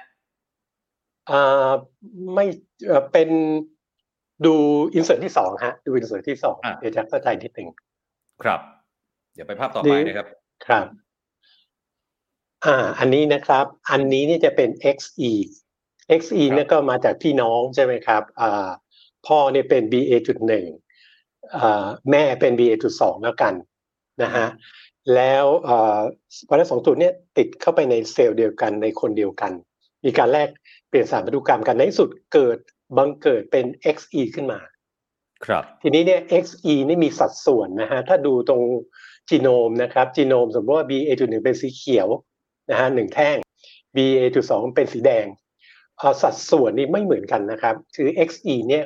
[1.31, 1.69] อ่า
[2.35, 2.45] ไม่
[2.87, 3.29] เอ่อเป็น
[4.47, 4.55] ดู
[4.95, 7.69] อินเสิร์ตที่สองฮะ ดูอินเสิร์ตที่สองอะเดี๋ยวจะเข้าใจนิดหนึ่ง
[8.43, 8.61] ครับ
[9.35, 10.27] เดี๋ยวไปภาพต่อดีไปนะครับ
[10.67, 10.87] ครับ
[12.67, 15.33] อ่า อันนี้นะครับ อันนี้เนี่ยจะเป็น XE
[16.21, 18.69] XE ครับเนี่ยก็มาจากพี่น้องใช่ไหมครับอ่า
[19.27, 20.53] พ่อเนี่ยเป็น BA.1
[21.57, 23.55] อ่าแม่เป็น BA.2 แล้วกัน
[24.23, 24.47] นะฮะ
[25.15, 25.99] แล้วอ่า
[26.47, 29.53] ไวรัสสองตัวเนี่ยติดเข้าไปในเซลล์เดียวกันในคนเดียวกัน
[30.05, 30.49] มีการแลก
[30.89, 32.59] เปลี่ยนสารพันธุกรรมกันในที่สุดเกิด
[32.97, 33.65] บังเกิดเป็น
[33.97, 34.61] XE ขึ้นมา
[35.47, 38.63] ครับ ทีนี้เนี่ย XE นี่มีสัดส่วนนะฮะถ้าดูตรง
[39.29, 42.09] จีโนมนะครับจีโนมสมมติว่า BA.1 เป็นสีเขียว
[42.71, 43.37] นะฮะหนึ่งแท่ง
[43.97, 45.27] BA.2 เป็นสีแดง
[45.99, 48.85] เอ่อสัดส่วนนี้ไม่เหมือนกันนะครับ คือ XE เนี่ย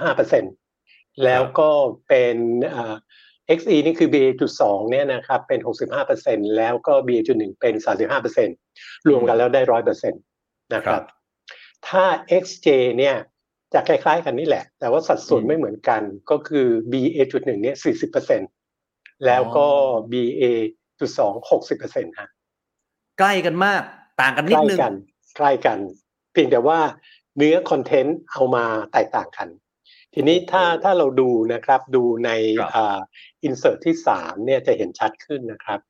[0.00, 1.70] 65%แล้วก็
[2.08, 2.36] เป็น
[2.70, 2.94] เอ่อ
[3.58, 5.60] XE นี่คือ BA.2 เนี่ยนะครับเป็น
[6.08, 7.74] 65%แล้วก็ BA.1 เป็น
[8.40, 11.02] 35%รวมกันแล้วได้100%นะคครัรับบ
[11.88, 12.04] ถ้า
[12.42, 13.16] XJ เนี่ย
[13.74, 17.76] จะคล้ายๆกันนี่แหละ แต่ว่าสัดส่วนอืมไม่เหมือนกันก็คือ BA.1 เนี่ย
[18.50, 19.66] 40%แล้วก็
[20.12, 20.42] BA
[21.00, 22.30] จุดสองหกสิบเปอร์เซ็นต์ฮะ
[23.22, 23.82] ใกล้กันมาก
[24.20, 24.94] ต่างกันใกนิดล้นึงกัน
[25.36, 25.78] ใกล้กัน
[26.32, 26.78] เพียงแต่ว่า
[27.36, 29.48] เนื้อคอนเทนต์เอามาแตกต่างกัน
[30.14, 32.98] ทีนี้ถ้าถ้าเราดูนะครับดูในครับอ่า
[33.44, 35.80] อินเสิร์ตที่สามเนี่ยจะเห็นชัดขึ้นนะครับ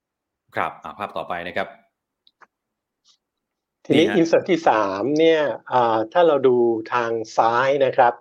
[0.57, 1.68] ครับอะภาพต่อไปนะครับ
[3.85, 5.41] ทีนี้นี่ฮะอินเสิร์ตที่สามเนี่ย
[5.72, 6.57] อ่าถ้าเราดู
[6.93, 8.14] ทางซ้ายนะครับ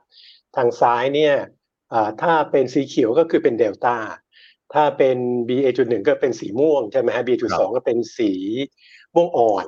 [0.55, 1.35] ทางซ้ายเนี่ย
[1.93, 3.97] อ่าถ้าเป็นสีเขียวก็คือเป็นเดลต้า
[4.73, 5.17] ถ้าเป็น
[5.49, 8.31] BA.1 ก็เป็นสีม่วงใช่ไหมฮะ BA.2 ก็เป็นสี
[9.15, 9.65] ม่วงอ่อน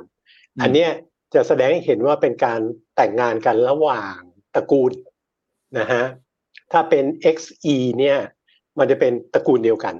[0.56, 0.92] อืมอันเนี้ย
[1.34, 2.60] จะแสดงให้เห็นว่าเป็นการ
[2.96, 4.18] แต่งงานกันระหว่าง
[4.56, 4.92] ตระกูล
[5.80, 6.04] นะฮะ
[6.72, 8.18] ถ้าเป็น XE เนี่ย
[8.80, 9.96] มันจะเป็นตระกูลเดียวกัน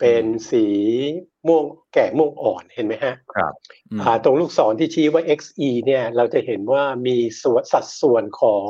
[0.00, 0.66] เป็นสี
[1.46, 3.52] ม่วงแก่ม่วงอ่อนเห็นไหมฮะครับ
[3.90, 8.68] อืมอ่าตรงลูกศรที่ชี้ว่า XE เนี่ย เราจะเห็นว่ามีส่วนสัดส่วนของ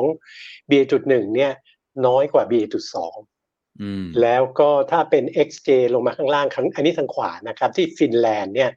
[0.69, 1.53] BA.1 เนี่ย
[2.07, 2.97] น้อยกว่า BA.2
[3.83, 8.71] อืมแล้วก็ถ้าเป็น XJ ลงมาข้างล่างข้างอันนี้ทางขวานะครับ ที่ฟินแลนด์เนี่ย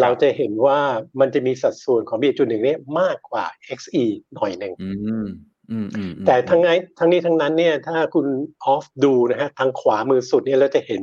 [0.00, 0.80] เราจะเห็นว่า
[1.20, 3.44] มันจะมีสัดส่วนของ BA.1 เนี่ยมากกว่า
[3.78, 4.88] XE หน่อยหนึ่งอื
[5.24, 5.26] ม
[5.70, 8.26] อืมอืมอืมแต่ทั้งไงทั้งนี้ทั้งนั้นเนี่ยถ้าคุณ
[8.64, 11.02] ออฟดูนะฮะทางขวามือสุดเนี่ยเราจะเห็น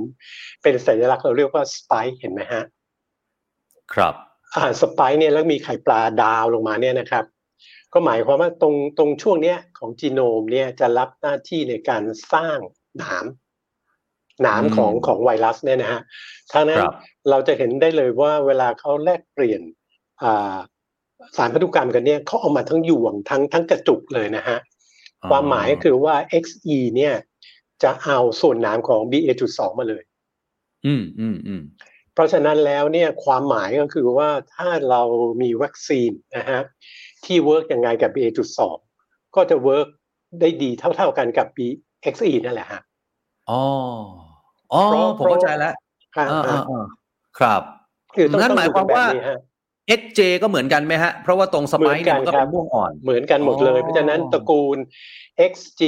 [0.62, 2.64] เป็นสัญลักษณ์เราเรียกว่าสไปเห็นไหมฮะ
[3.94, 4.14] ครับ
[4.56, 7.26] อ่าสไปค์เนี่ยแล้วมีไข่ปลาดาวลงมาเนี่ยนะครับ
[7.94, 12.58] ก็หมายความว่าตรงตรงช่วงเนี้ยของจีโนมเนี่ยจะรับหน้าที่ในการสร้าง
[12.98, 13.26] หนาม
[14.42, 16.02] หนามอืมของของไวรัสเนี่ยนะฮะ
[16.52, 16.94] ทั้งนั้นครับ
[17.30, 19.62] เราจะเห็นได้เลยว่าเวลาเขาแลกเปลี่ยน
[20.24, 20.56] อ่า
[21.38, 24.58] สารพันธุกรรมกันเนี่ยเขาเอามาทั้งยวงทั้งทั้งกระจุกเลยนะฮะ
[25.30, 27.14] ความหมายก็คือว่า XE เนี่ย
[27.84, 30.04] จะเอาส่วนหนามของ BA.2 มาเลย
[30.86, 31.62] อืมอืมอืม
[32.14, 35.02] เพราะฉะนั้นแล้วเนี่ยความหมายก็คือว่าถ้าเรา
[35.42, 36.62] มีวัคซีนนะฮะ
[37.26, 38.60] ที่เวิร์กยังไงกับ BA.2
[39.36, 39.88] ก็จะเวิร์ก
[40.42, 42.82] ได้ดีเท่าๆกันกับ BXE นั่นแหละฮะ
[43.50, 43.62] อ๋อ
[44.74, 45.74] อ๋อเพราะผมเข้าใจแล้ว
[46.18, 46.86] อ่าอ่าอ่าอ่าอ่า
[47.40, 47.62] ครับ
[48.16, 49.40] คือต้องนั่นต้องหมายดูความแบบว่านี้ฮะ
[50.00, 54.78] XJ ก็เหมือนกันไหมฮะ เพราะว่าตรงสไปค์เนี่ยมันก็เหมือนกันครัเป็บนม่วงอ่อน เหมือนกันหมดเลยอ๋อเพราะฉะนั้นตระกูล
[55.52, 55.82] XG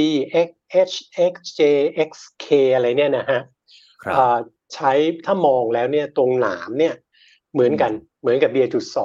[0.47, 0.95] XH
[1.31, 1.61] XJ
[2.09, 3.41] XK อะไรเนี่ยนะฮะ
[4.03, 4.37] ครับอ่า
[4.73, 4.91] ใช้
[5.25, 6.93] ถ้ามองแล้วเนี่ยตรงหนามเนี่ย
[7.53, 8.97] เหมือนกันเหมือนกับ BA.2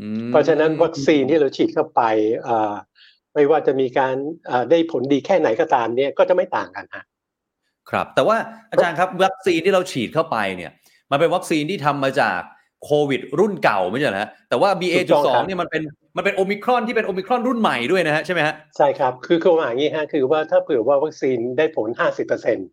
[0.00, 2.02] อืมเพราะฉะนั้นวัคซีนที่เราฉีดเข้าไป
[2.46, 2.74] อ่า
[3.34, 4.14] ไม่ว่าจะมีการ
[4.50, 7.04] อ่าได้ผลดีแค่ไหนก็ตามเนี่ยก็จะไม่ต่างกันฮะ
[7.90, 8.36] ครับ แต่ว่า
[8.70, 10.72] อาจารย์ครับวัคซีนที่เราฉีดเข้าไปเนี่ย
[11.10, 12.40] มันเป็นวัคซีนที่ทำมาจาก
[12.84, 14.70] โควิด รุ่นเก่าไม่ใช่เหรอฮะแต่ว่า
[15.10, 15.82] ถูกต้องครั BA.2 บเนี่ยมันเป็น
[16.16, 22.68] มันเป็นโอมิครอนที่เป็นโอมิครอนรุ่นใหม่ด้วยนะฮะใช่ไหมฮะใช่ครับ คือคือว่าอย่างนี้ฮะคือว่าถ้าเผื่อว่าวัคซีนได้ผล 50เปอร์เซ็นต์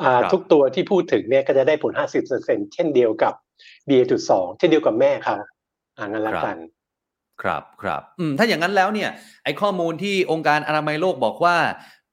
[0.00, 3.34] อ่าครับทุกตัวที่พูดถึงเนี่ยก็จะได้ผล 50เปอร์เซ็นต์เช่นเดียวกับ
[3.88, 5.36] BA.2 เช่นเดียวกับแม่เขา
[5.98, 6.56] อ่างั้นละกัน
[7.42, 9.10] ครับครับอืมถ้าอย่างนั้นแล้วเนี่ย
[9.44, 11.56] ไอข้อมูลที่องค์การอนามัยโลกบอกว่า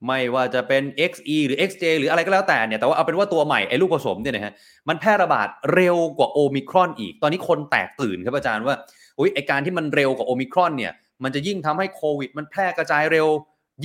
[0.08, 4.54] ไม่ว่าจะเป็น XE หรือ XJ หรืออะไรก็แล้วแต่เนี่ยแต่ว่าเอาเป็นว่าตัวใหม่ไอ้ลูกผสมเนี่ยนะฮะ
[4.90, 8.76] มันแพร่ระบาดเร็วกว่าโอมิครอนอีก ตอนนี้คนแตกตื่นครับอาจารย์ว่า
[9.20, 10.94] อุ้ยไอการที่มันเร็วกว่าโอมิครอนเนี่ย
[11.24, 13.28] มันจะยิ่งทำให้โควิด มันแพร่กระจายเร็ว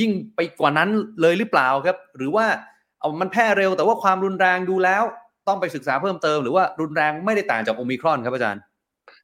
[0.00, 0.88] ยิ่งไปกว่านั้น
[1.20, 2.46] เลยหรือเปล่าครับ หรือว่า
[3.00, 5.02] เอามันแพร่เร็วแต่ว่าความรุนแรงดูแล้ว
[5.48, 8.62] ต้องไปศึกษาเพิ่มเติม หรือว่ารุนแรงไม่ได้ต่างจากโอมิครอนครับอาจารย์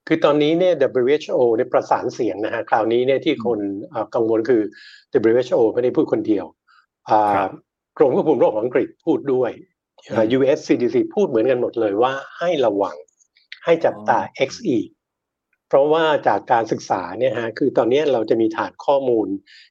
[0.09, 0.75] คือตอนนี้เนี่ย
[1.13, 3.59] WHO เนี่ยประสานเสียงนะฮะคราวนี้เนี่ยที่คน
[4.15, 4.61] กังวลคือ
[5.31, 6.62] WHO ไม่ได้พูดคนเดียวอ่าครับ
[7.99, 9.51] กรมควบคุมโรคของอังกฤษพูดด้วย
[10.13, 12.97] อ่าอืม US CDC พูดเหมือนกันหมดเลยว่าให้ระวัง
[13.65, 14.77] ให้จับตาอ๋อ XE
[15.69, 19.27] เพราะว่าจากการศึกษาเนี่ยฮะคือตอนนี้เราจะมีฐานข้อมูล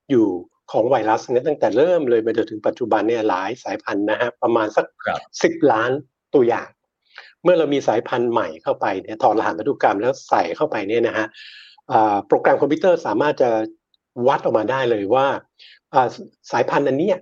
[0.09, 0.27] อยู่
[0.71, 5.91] ของไวรัสเนี่ยตั้งแต่เริ่มเลยมาจนถึงปัจจุบันเนี่ยหลายสายพันธุ์นะฮะประมาณสักครับสิบล้าน
[6.33, 6.69] ตัวอย่าง
[7.43, 11.27] เมื่อเรามีสายพันธุ์ใหม่เข้าไปเนี่ยถอดรหัสพันธุกรรมแล้วใส่เข้าไปเนี่ยนะฮะ
[11.91, 13.49] อ่าโปรแกรมคอมพิวเตอร์สามารถจะ
[14.27, 15.27] วัดออกมาได้เลยว่า
[15.93, 16.07] อ่า
[16.51, 17.17] สายพันธุ์อันเนี้ย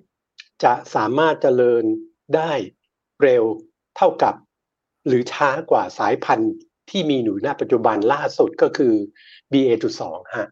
[0.64, 1.84] จะสามารถเจริญ
[2.36, 2.52] ได้
[3.22, 3.44] เร็ว
[3.98, 4.36] เท่ากับ
[5.08, 6.54] หรือช้ากว่าสายพันธุ์
[6.90, 8.94] ที่มีอยู่ณปัจจุบันล่าสุดก็คือ
[9.52, 10.02] BA.2
[10.38, 10.48] ฮะ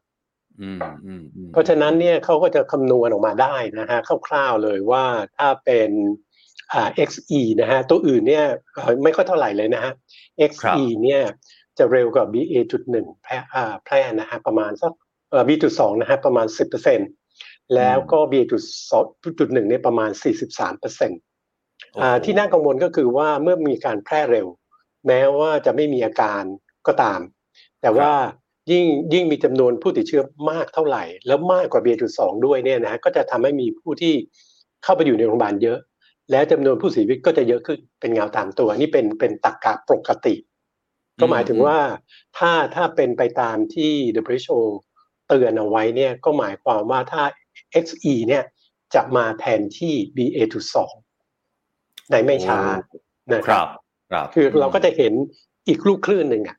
[0.62, 5.06] อืมอืมอืมเพราะฉะนั้นเนี่ยเขาก็จะคำนวณออกมาได้นะฮะคร่าวๆเลยว่า
[5.38, 5.90] ถ้าเป็น
[6.74, 9.94] อ่า XE นะฮะตัวอื่นเนี่ยเอ่อไม่ค่อยเท่าไหร่เลยนะฮะ
[10.52, 11.22] XE เนี่ย
[11.78, 15.07] จะเร็วกว่า BA.1 แพร่อ่าแพร่นะฮะประมาณสักเอ่อ
[15.48, 16.48] B.2 นะฮะประมาณ
[17.12, 20.10] 10%แล้วก็ BA.2.1 เนี่ยประมาณ
[20.66, 24.48] 43%อ่าที่น่ากังวลก็คือว่าเมื่อมีการแพร่เร็ว
[25.08, 26.44] แม้ว่าจะไม่มีอาการ
[26.88, 27.20] ก็ตาม
[27.82, 28.12] แต่ว่า
[28.72, 34.14] ยิ่งยิ่งมีจำนวนผู้ติดเชื้อมากเท่าไหร่ แล้วมากกว่า BA.2 ด้วยเนี่ยนะก็จะทำให้มีผู้ที่
[34.84, 35.80] เข้าไปอยู่ในโรงพยาบาลเยอะ
[36.32, 40.36] แล้วจำนวนผู้เสียชีวิตก็จะเยอะขึ้นเป็นเงาตามตัว นี่เป็นเป็นตรรกะปกติ
[41.20, 41.78] ก็หมายถึงว่า
[42.38, 43.94] ถ้าถ้าเป็นไปตามที่
[44.34, 44.60] WHO
[45.28, 47.24] เตือนเอาไว้เนี่ยก็หมายความว่าถ้า
[47.86, 48.44] XE เนี่ย
[48.96, 50.78] จะมาแทนที่ BA.2
[52.12, 52.60] ในไม่ช้า
[53.34, 53.68] นะคครัรับบ
[54.12, 55.14] ครับคือเราก็จะเห็น
[55.68, 56.58] อีกลูกคลื่นหนึ่งอะ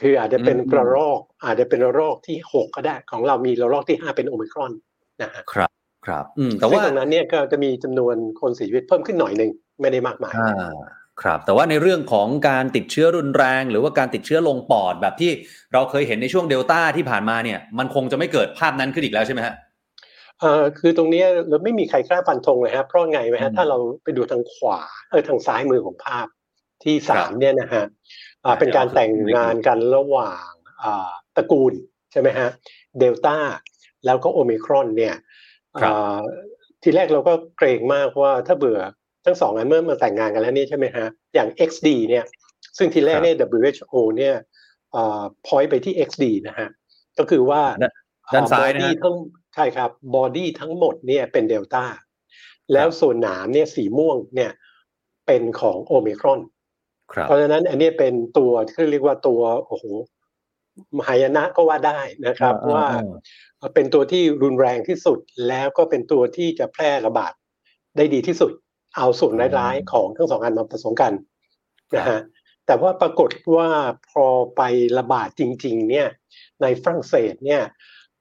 [0.00, 4.72] คืออาจจะเป็นอืมระลอก อาจจะเป็นระลอกที่หกก็ได้ ของเรามีระลอกที่ห้าเป็นโอมิครอน
[5.22, 5.70] นะฮะครับ
[6.06, 10.72] ครับอืมแต่ซึ่งว่าตรงนั้นเนี่ยก็จะมีจำนวนคนเสียชีวิตเพิ่มขึ้นหน่อยหนึ่งไม่ได้มากมายอ่า
[11.22, 15.30] ครับแต่ว่าในเรื่องของการติดเชื้อรุนแรง หรือว่าการติดเชื้อลงปอดแบบที่
[15.72, 19.54] เราเคยเห็นในช่วงเดลต้าที่ผ่านมาเนี่ยมันคงจะไม่เกิดภาพนั้นขึ้นอีกแล้วใช่ไหมฮะ
[20.40, 24.78] เอ่อคือตรงเนี้ยเราไม่มีใครกล้าฟันธงเลยฮะเพราะไงไหมอืฮะมถ้าเราไปดูทางขวา
[25.10, 26.26] เออทางซ้ายมือของภาพ
[26.84, 27.84] ที่สามครับเนี่ยนะฮะ
[28.44, 30.50] อ่าอ่าเป็นการเดี๋ยวแต่งงานกันระหว่าง
[30.82, 31.72] อ่าตระกูล
[32.12, 32.48] ใช่ไหมฮะ
[32.98, 33.36] เดลต้า
[34.06, 35.14] แล้วก็โอมิครอนเนี่ย
[35.80, 36.20] ครับอ่า
[36.82, 38.80] ทีแรกเราก็เกรงมากว่าถ้าเบื่อ
[39.24, 42.24] ทั้งสองอันเมื่อมาแต่งงานกันแล้วเนี่ยใช่ไหมฮะอย่าง XD เนี่ย
[42.78, 44.34] ซึ่งทีแรกเนี่ย WHO เนี่ย
[44.94, 46.68] อ่า point ไปที่ XD นะฮะ
[47.18, 47.62] ก็คือว่า
[48.34, 49.16] ด้านซ้ายนะ body ฮะทั้ง
[49.54, 51.84] ใช่ครับ body ทั้งหมดเนี่ยเป็นเดลต้า
[52.72, 54.50] แล้วส่วนหนามเนี่ยสีม่วงเนี่ย
[55.26, 56.40] เป็นของโอมิครอน
[57.12, 59.84] ครับเพราะฉะนั้นอันนี้เป็นตัวที่เรียกว่าตัวโอ้โห
[60.96, 62.86] มหายนะก็ว่าได้นะครับอ่าว่า
[63.60, 67.32] อ่าเป็นตัวที่รุนแรงที่สุดแล้วก็เป็นตัวที่จะแพร่ระบาด
[67.96, 68.52] ได้ดีที่สุด
[68.96, 71.12] เอาส่วนร้ายๆของทั้งสองอันมาผสมกัน
[71.96, 72.20] นะฮะ
[72.66, 73.68] แต่ว่าปรากฏว่า
[74.10, 74.24] พอ
[74.56, 74.62] ไป
[74.98, 76.08] ระบาดจริง ๆ เนี่ย
[76.62, 77.62] ในฝรั่งเศสเนี่ย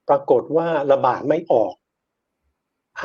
[0.09, 1.73] ปรากฏว่าระบาดไม่ออก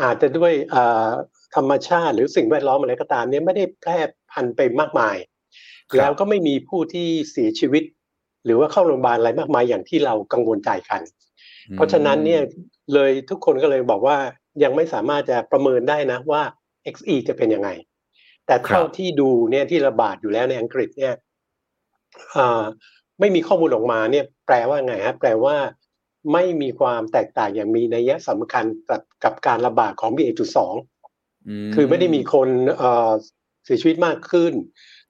[0.00, 1.10] อาจจะด้วยอ่า
[1.56, 3.98] ธรรมชาติหรือสิ่งแวดล้อมอะไรก็ตามเนี่ยไม่ได้แพร่
[4.32, 5.16] พันธุ์ไปมากมาย
[5.90, 7.84] ครับแล้วก็ไม่มีผู้ที่เสียชีวิต
[8.44, 11.00] หรือว่าเข้าโรงพยาบาลอะไรมากมายอย่างที่เรากังวลใจกัน
[11.72, 12.42] เพราะฉะนั้นเนี่ย
[12.94, 14.16] เลยทุกคนก็เลยบอกว่า
[14.62, 16.42] ยังไม่สามารถจะประเมินได้นะว่า
[16.94, 17.70] XE จะเป็นยังไง
[18.46, 21.14] แต่เท่าครับที่ดูเนี่ยที่ระบาดอยู่แล้วในอังกฤษเนี่ย
[22.36, 22.62] อ่า
[23.20, 25.56] ไม่มีข้อมูลออกมาเนี่ยแปลว่าไงฮะแปลว่า
[26.32, 33.10] ไม่มีความแตกต่างอย่างมีนัยสำคัญกับกับการระบาดของ BA.2 มคือไม่ได้มีคนเอ่อ
[33.64, 34.52] เสียชีวิตมากขึ้น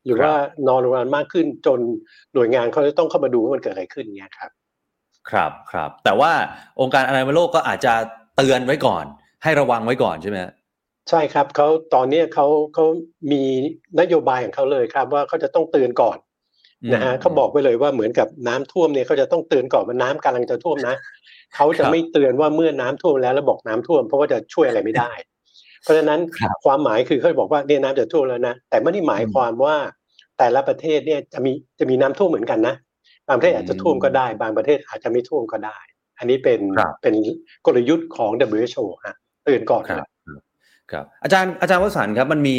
[0.05, 0.37] หรือครับว่า
[0.69, 1.79] นอนโรงพยาบาลมากขึ้น จน
[2.35, 4.51] หน่วยงานเขาจะต้องเข้ามาดูว่ามันเกิดอะไรขึ้นเนี่ยครับ
[5.31, 6.33] ครับครับแต่ว่า
[6.81, 7.93] องค์การอนามัยโลกก็อาจจะ
[8.37, 9.05] เตือนไว้ก่อน
[9.43, 10.53] ให้ระวังไว้ก่อนใช่ไหมฮะ
[11.11, 12.85] ใช่ครับเขาตอนเนี้ยเขาเขา
[13.33, 13.43] มี
[14.01, 16.19] นโยบายของเขาเลยครับ ว่าเขาจะต้องเตือนก่อน
[16.93, 20.95] นะฮะอืมเขาบอกไว้เลยว่าเหมือนกับน้ำท่วมเนี่ยเขาจะต้องเตือนก่อนว่าน้ำกำลังจะท่วมนะ
[21.55, 25.11] เขาจะครับไม่เตือนว่าเมื่อน้ำท่วมแล้วแล้วบอกน้ำท่วมเพราะว่าจะช่วยอะไรไม่ได้
[25.83, 29.77] เพราะฉะนั้นครับความหมายคือเขาบอกว่าเนี่ยน้ำจะท่วมแล้วนะแต่ไม่ได้หมายความว่า
[30.39, 32.75] แต่ละประเทศเนี่ยจะมีจะมีน้ำท่วมเหมือนกันนะ
[33.29, 35.79] บางประเทศอาจจะท่วมก็ได้ บางประเทศอาจจะไม่ท่วมก็ได้
[36.19, 37.15] อันนี้เป็นครับเป็น
[37.67, 40.09] กลยุทธ์ของ WHO ฮะเตือนก่อนครับ
[40.93, 42.59] ครับอาจารย์อาจารย์วสันครับมันมี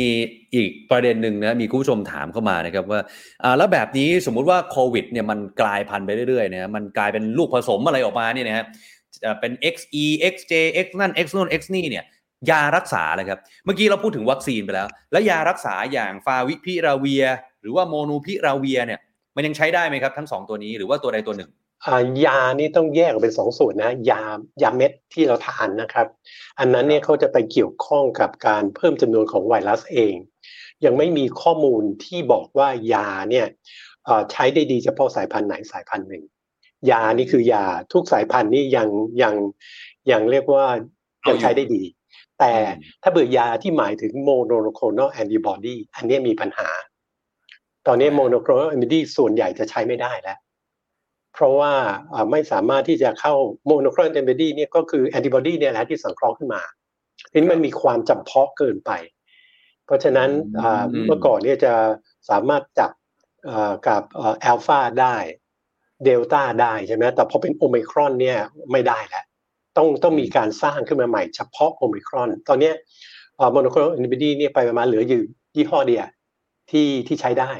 [0.55, 3.01] อีกประเด็นหนึ่งนะมีคุณผู้ชมถามเข้ามานะครับว่า
[3.43, 8.65] อ่าแล้วแบบนี้สมมุติว่าโควิดเนี่ยมันกลายพันธุ์ไปเรื่อยๆนะมันกลายเป็นลูกผสมอะไรออกมาเนี่ยนะฮะ
[9.21, 10.53] เอ่อเป็น XE XJ
[10.85, 12.05] X นั่น X นู่น X นี่เนี่ย
[12.49, 17.25] ยารักษาเลยครับเมื่อกี้เราพูดถึงวัคซีนไปแล้ว แล้วยารักษาอย่างฟาวิพิราเวีย
[17.61, 18.99] หรือว่าโมนูพิราเวียเนี่ย
[19.35, 21.49] มันยังใช้ได้ไหมครับทั้งสองตัวนี้หรือว่าตัวใดตัวหนึ่ง
[22.25, 24.23] ยานี่ต้องแยกออกเป็นสองส่วนนะ ยา
[24.61, 26.07] ยาเม็ดที่เราทานนะครับ
[26.59, 30.15] อันนั้นเนี่ยเขาจะไปเกี่ยวข้องกับการเพิ่มจำนวนของไวรัสเอง
[30.85, 33.47] ยังไม่มีข้อมูลที่บอกว่ายาเนี่ย
[34.05, 36.23] เอ่อใช้ได้ดีเฉพาะสายพันธุ์ไหนสายพันธุ์หนึ่ง
[36.91, 38.87] ยานี่คือยาทุกสายพันธุ์นี่ยัง
[39.21, 39.35] ยัง
[40.11, 40.65] ยังเรียกว่า
[41.29, 41.83] ยังใช้ได้ดี
[42.39, 46.69] แต่อืมถ้าเบื่อยาที่หมายถึง monoclonal antibody อันเนี้ยมีปัญหา
[47.87, 50.37] ตอนนี้ monoclonal antibody ส่วนใหญ่จะใช้ไม่ได้แล้ว
[51.33, 51.73] เพราะว่า
[52.13, 53.33] อ่าไม่สามารถที่จะเข้า
[53.69, 56.61] monoclonal antibody เนี่ยก็คือ antibody เนี่ยแหละที่สังเคราะห์ขึ้นมา
[57.31, 58.91] ทีนี้มันมีความจำเพาะเกินไป
[59.85, 60.29] เพราะฉะนั้น
[60.61, 61.73] อ่าอืมเมื่อก่อนเนี่ยจะ
[62.29, 62.91] สามารถจับ
[63.49, 65.15] อ่ากับอัลฟาได้
[66.05, 68.37] เดลต้าได้ใช่ไหมแต่พอเป็นโอ i ครอนเนี่ย
[68.71, 69.25] ไม่ได้แล้ว
[69.77, 72.71] ต้องต้องมีการสร้างขึ้นมาใหม่เฉพาะโอ i ครอน ตอนเนี้
[73.51, 75.21] monoclonal antibody เนี่ยไปประมาณเหลืออยู่
[75.55, 76.05] ยี่ห้อเดียว
[76.71, 77.51] ที่ที่ใช้ได้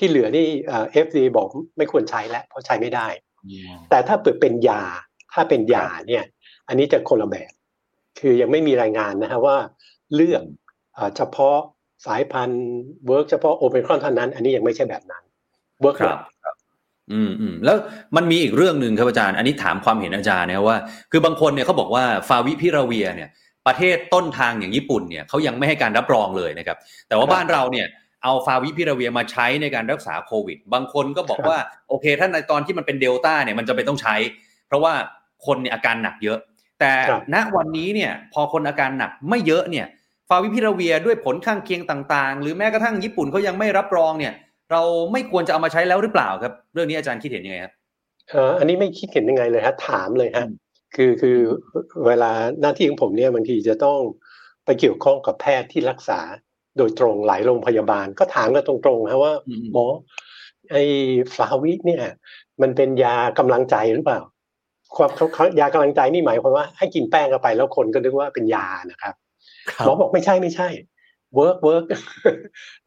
[0.00, 1.48] ที่เหลือนี่เอ่อ FDA บอก
[1.78, 3.06] ไม่ควรใช้แล้วเพราะใช้ไม่ได้
[3.90, 4.82] แต่ถ้าเปิดเป็นยา
[5.32, 6.24] ถ้าเป็นยาเนี่ย
[6.68, 7.50] อันนี้จะคนละแบบ
[8.20, 9.56] คือยังไม่มีรายงานนะฮะว่า
[10.14, 10.42] เลือก
[10.94, 11.56] เอ่อเฉพาะ
[12.06, 12.66] สายพันธุ์
[13.06, 15.22] เวิร์กเฉพาะโอเ c รอนเท่านั้น อันนี้ยังไม่ใช่แบบนั้น
[15.80, 16.54] work ครับครับ
[17.12, 17.76] อืมอืมแล้ว
[18.16, 20.78] มันมีอีกเรื่องหนึ่งครับอาจารย์ อันนี้ถามความเห็นอาจารย์นะครับว่า
[21.10, 23.30] คือบางคนเนี่ยเขาบอกว่าฟาวิพิราเวียเนี่ย
[23.66, 26.78] ประเทศต้นทางอย่างญี่ปุ่นเนี่ยเขายังไม่ให้การรับรองเลยนะครับ
[27.08, 27.86] แต่ว่าบ้านเราเนี่ย
[28.22, 31.58] เอาฟาวิพิราเวียมาใช้ในการรักษาโควิด บางคนก็บอกว่า
[31.88, 34.16] โอเค ถ้าในตอนที่มันเป็นเดลต้าเนี่ยมันจะเป็นต้องใช้
[34.66, 34.92] เพราะว่า
[35.46, 36.38] คนเนี่ยอาการหนักเยอะ
[36.80, 36.92] แต่
[37.34, 39.86] ณวันนี้เนี่ยพอคนอาการหนักไม่เยอะเนี่ย
[40.28, 44.34] ฟาวิพิราเวียด้วยผลข้างเคียงต่างๆ หรือแม้กระทั่งญี่ปุ่นเขายังไม่รับรองเนี่ย
[44.72, 47.72] เราไม่ควรจะเอามาใช้แล้วหรือเปล่าครับ เรื่องนี้อาจารย์คิดเห็นยังไงครับ
[48.30, 50.52] เอ่ออันนี้ไม่คิดเห็นยังไงเลยฮะถามเลยฮะอืม
[50.96, 51.38] คือคือ
[52.06, 53.98] เวลาหน้าที่ของผมเนี่ยบางทีจะต้อง
[54.64, 56.20] ไปเกี่ยวข้องกับแพทย์ที่รักษา
[56.78, 59.86] โดยตรงหลายโรงพยาบาลก็ถามกันตรงๆฮะว่าอืมหมอ
[60.70, 60.82] ไอ้
[61.32, 62.02] ฟลาวิเนี่ย
[62.62, 64.20] มันเป็นยากำลังใจหรือเปล่า
[64.96, 69.14] ความเขาเขายากำลังใจนี่หมายความว่าให้กินแป้งเข้าไปแล้วคนก็นึกว่าเป็นยานะครับ
[69.70, 70.68] ครับหมอบอกไม่ใช่ไม่ใช่
[71.34, 71.84] work work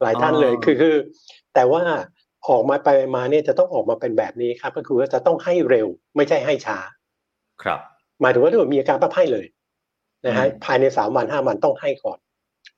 [0.02, 0.94] หลายท่านเลยอ๋อคือคือ
[1.54, 1.82] แต่ว่า
[2.48, 6.78] ออกมาไปมาเนี่ยจะต้องออกมาเป็นแบบนี้ครับ ก็คือว่าจะต้องให้เร็ว ไม่ใช่ให้ช้า
[7.62, 7.80] ครับ
[8.20, 9.46] หมายถึงว่าถ้าเกิดมีอาการปั๊บให้เลย
[10.26, 12.18] นะฮะอืมภายในสามวันห้าวันต้องให้ก่อน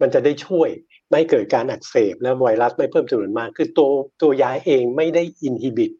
[0.00, 0.68] มันจะได้ช่วย
[1.08, 3.90] ไม่ให้เกิดการอักเสบและไวรัสไม่เพิ่มจำนวนมาก คือตัว
[4.22, 5.92] ตัวยาเองไม่ได้อินฮิบิต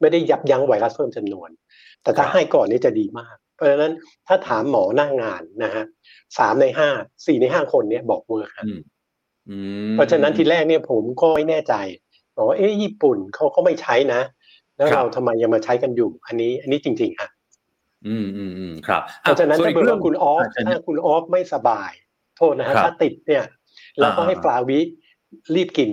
[0.00, 1.50] ไม่ได้ยับยั้งไวรัสเพิ่มจำนวน
[2.02, 3.92] แต่ถ้าให้ก่อนนี่จะดีมาก เพราะฉะนั้น
[4.26, 5.84] ถ้าถามหมอหน้างงานนะฮะ
[6.38, 6.88] สามในห้า
[7.26, 8.80] สี่ในห้าคนเนี่ยบอก work ครับอืม
[9.48, 9.56] อื
[9.90, 11.74] มเพราะฉะนั้นทีแรกเนี่ยผมก็ไม่แน่ใจ
[12.36, 14.20] บอกว่าเอ๊ะญี่ปุ่นเขาก็ไม่ใช้นะ
[14.76, 17.30] แล้วครับเราทำไมยังมาใช้กันอยู่ อันนี้ อันนี้จริงๆฮะ
[18.06, 21.90] อืมอืมอืมครับเพราะฉะนั้นส่วถ้าอีกเกิดเรื่องว่าคุณออฟอะเชิญถ้าคุณออฟไม่สบาย
[22.36, 23.44] โทษนะฮะครับถ้าติดเนี่ย
[24.00, 24.78] เราก็อ่าให้ฟลาวิ
[25.54, 25.90] รีบกิน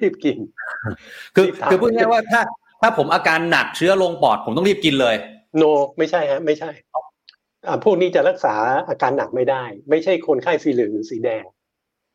[0.00, 0.38] รีบกิน
[1.34, 2.40] คือรีบทานคือพูดง่ายๆว่าถ้า
[2.82, 5.14] ถ้าผมอาการหนักเชื้อลงปอดผมต้องรีบกินเลย
[5.56, 5.62] โน
[5.98, 6.70] ไม่ใช่ฮะ ไม่ใช่
[7.66, 8.54] อ่าพวกนี้จะรักษา
[8.88, 11.44] อาการหนักไม่ได้ ไม่ใช่คนไข้สีเหลืองหรือสีแดง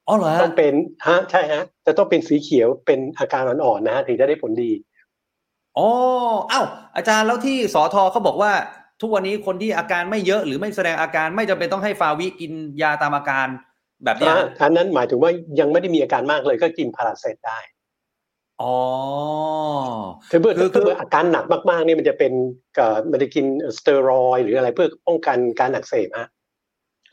[0.07, 0.73] อ๋อเหรอฮะต้องเป็น
[1.07, 4.71] ฮะใช่ฮะจะต้องเป็นสีเขียวเป็นอาการอ่อนๆนะฮะถึงจะได้ผลดี
[5.77, 5.87] อ๋อ
[6.49, 6.61] เอ้า
[6.95, 8.51] อาจารย์แล้วที่สอทอเขาบอกว่า
[9.01, 13.47] ทุกวันนี้คนที่อาการไม่เยอะหรือไม่แสดงอาการไม่จำเป็นต้องให้ฟาวิกินยาตามอาการ
[14.03, 17.59] แบบเนี้ยอ่าอันนั้นหมายถึงว่ายังไม่ได้มีอาการมากเลยก็กินพาราเซตได้
[18.61, 18.75] อ๋อ
[20.31, 22.33] ถ้าเกิดคือถ้าเกิดอาการหนักมากๆเนี่ยมันจะเป็น
[22.75, 23.45] เอ่อมันจะกิน
[23.77, 26.29] สเตียรอยด์หรืออะไรเพื่อป้องกันการอักเสบฮะ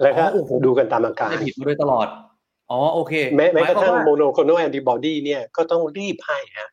[0.03, 2.07] แล้วก็อ๋อโอ้โหดูกันตามอาการไม่ผิดมาโดยตลอด
[2.71, 6.69] อ๋อโอเคแม้แม้กระทั่งหมายความว่าโมโนโคลแอนติบอดีเนี่ยก็ต้องรีบให้ฮะ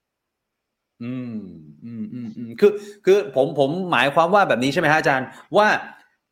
[1.04, 1.38] อืม
[1.84, 2.72] อืมอืมอืมคือ
[3.06, 5.68] คือผมผมหมายความว่าแบบนี้ใช่ไหมฮะอาจารย์ ว่า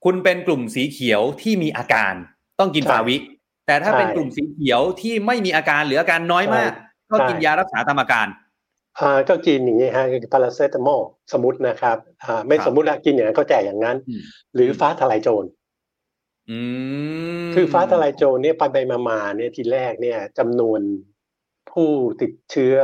[0.04, 2.14] คุณเป็นกลุ่มสีเขียวที่มีอาการ
[2.60, 3.16] ต้องกินใช่ฟาวิ
[3.66, 8.28] แต่ถ้าใช่เป็นกลุ่มสีเขียวที่ไม่มีอาการหรืออาการน้อยมากใช่ก็กินยารักษาตามอาการ
[9.00, 11.02] อ่าก็กินอย่างนี้ฮะพาราเซตามอล
[11.34, 14.22] สมมตินะครับอ่าไม่ครับสมมติละกินอย่างนั้นก็แจกอย่างนั้นอืม
[14.56, 15.46] หรือฟ้าทลายโจร
[16.50, 16.60] อื
[17.46, 20.82] มคือฟ้าทลายโจรเนี่ยไปไปมามาเนี่ยทีแรกเนี่ยจำนวน
[21.72, 21.90] ผู้
[22.22, 22.76] ติดเชื้อ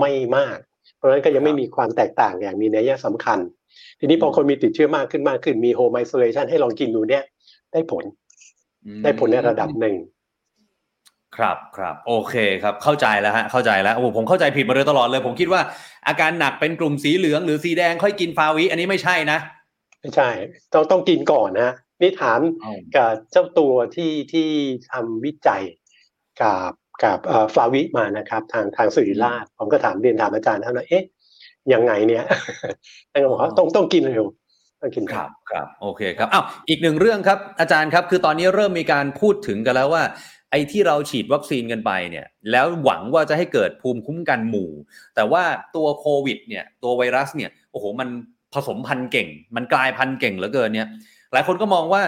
[0.00, 0.58] ไม่มาก
[0.96, 3.38] เพราะฉะนั้นก็ยังไม่มีความแตกต่างอย่างมีนัยสำคัญ
[3.98, 7.24] ทีนี้พอคนมีติดเชื้อมากขึ้นมากขึ้นมีโฮมไอโซเลชันให้ลองกินดูเนี่ย
[7.72, 8.25] ได้ผลอืม
[9.02, 9.96] ได้ผลในระดับหนึ่ง
[11.36, 15.60] ครับครับโอเคครับเข้าใจแล้วฮะเข้าใจแล้วโอ้โหผมเข้าใจผิดมาโดยตลอดเลย ผมคิดว่า
[16.08, 19.38] อาการหนักเป็นกลุ่มสีเหลืองหรือสีแดงค่อยกินฟาวิ อันนี้ไม่ใช่นะ
[20.00, 20.28] ไม่ใช่
[20.72, 24.48] ต้องต้องกินก่อนนะฮะนี่ถามเอากับเจ้าตัวที่ที่
[24.92, 25.62] ทำวิจัย
[26.42, 26.72] กับ
[27.04, 31.04] กับเอ่อฟลาวิมานะครับ ทางทางสิริราชผมก็ถามเรียนถามอาจารย์ท่านว่าเอ๊ะ
[31.72, 32.24] ยังไงเนี่ย
[33.10, 34.24] ท่านก็บอกว่าต้องต้องกินเร็ว
[34.80, 40.02] ต้องกินคเร็รัวบครับโอเคครับอ้าวอีกหนึ่งเรื่องครับอาจารย์ครับ คือตอนนี้เริ่มมีการพูดถึงกันแล้วว่า
[40.50, 44.70] ไอ้ที่เราฉีดวัคซีนกันไปเนี่ยแล้วหวังว่าจะให้เกิดภูมิคุ้มกันหมู่
[45.14, 45.42] แต่ว่า
[45.76, 48.08] ตัวโควิดเนี่ยตัวไวรัสเนี่ยโอ้โหมัน
[48.54, 50.88] ผสมพันธุ์เก่ง มันกลายพันธุ์เก่งเหลือเกินเนี่ย
[51.32, 52.02] หลายคนก็มองว่า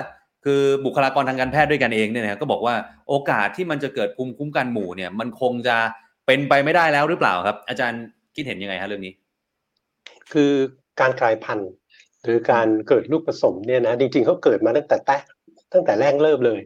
[0.44, 2.74] คือบุคลากรทางการแพทย์ด้วยกันเองเนี่ยนะก็บอกว่า
[3.08, 5.76] โอกาสที่มันจะเกิดภูมิคุ้มกันหมู่เนี่ย มันคงจะ
[6.26, 8.02] เป็นไปไม่ได้แล้วหรือเปล่าครับ อาจารย์
[8.34, 9.12] คิดเห็นยังไงฮะเรื่องนี้
[10.32, 10.52] คือ
[11.00, 11.70] การกลายพันธุ์
[12.24, 15.24] หรือการเกิดลูกผสมเนี่ยนะจริงๆเขาเกิดมาตั้งแต่แรก
[15.72, 16.60] ตั้งแต่แรกเริ่มเลย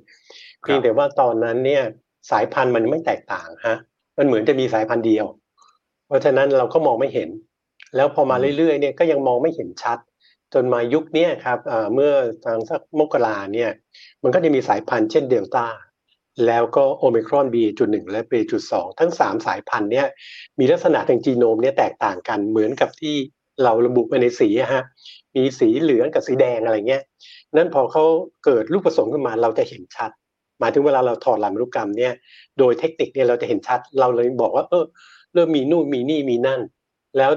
[0.65, 1.83] ครับเพียงแต่ว่าตอนนั้นเนี่ย
[2.31, 3.77] สายพันธุ์มันไม่แตกต่างฮะ
[4.19, 5.27] มันเหมือนจะมีสายพันธุ์เดียว
[6.07, 7.29] เพราะฉะนั้นเราก็มองไม่เห็น
[7.97, 9.99] แล้วพอมาเรื่อยๆเนี่ยก็ยังมองไม่เห็นชัด
[10.55, 12.13] จนมายุคเนี้ยครับเอ่อเมื่อ
[12.45, 13.71] ทางสักมกราเนี่ย
[14.23, 15.67] มันก็จะมีสายพันธุ์เช่นเดลต้า
[16.47, 20.07] แล้วก็โอมิครอน B.1 และ B.2 ทั้งสามสายพันธุ์เนี่ย
[20.59, 23.17] มีลักษณะทางจีโนมเนี่ยแตกต่างกันเหมือนกับที่
[23.65, 24.83] เราระบุไปในสีอะฮะ
[25.37, 27.03] มีสีเหลืองกับสีแดงอะไรเงี้ย
[27.55, 28.05] นั้นพอเขา
[28.45, 30.11] เกิดลูกผสมขึ้นมาเราจะเห็นชัด
[30.61, 32.13] หมายถึงเวลาเราถอดลายมนุกรรมเนี่ย
[32.59, 34.85] โดยเทคนิคเนี่ยเราจะเห็นชัด เราเลยบอกว่าเออ
[35.35, 36.61] เริ่มมีนู่นมีนี่มีนั่น
[37.19, 37.31] แล้ว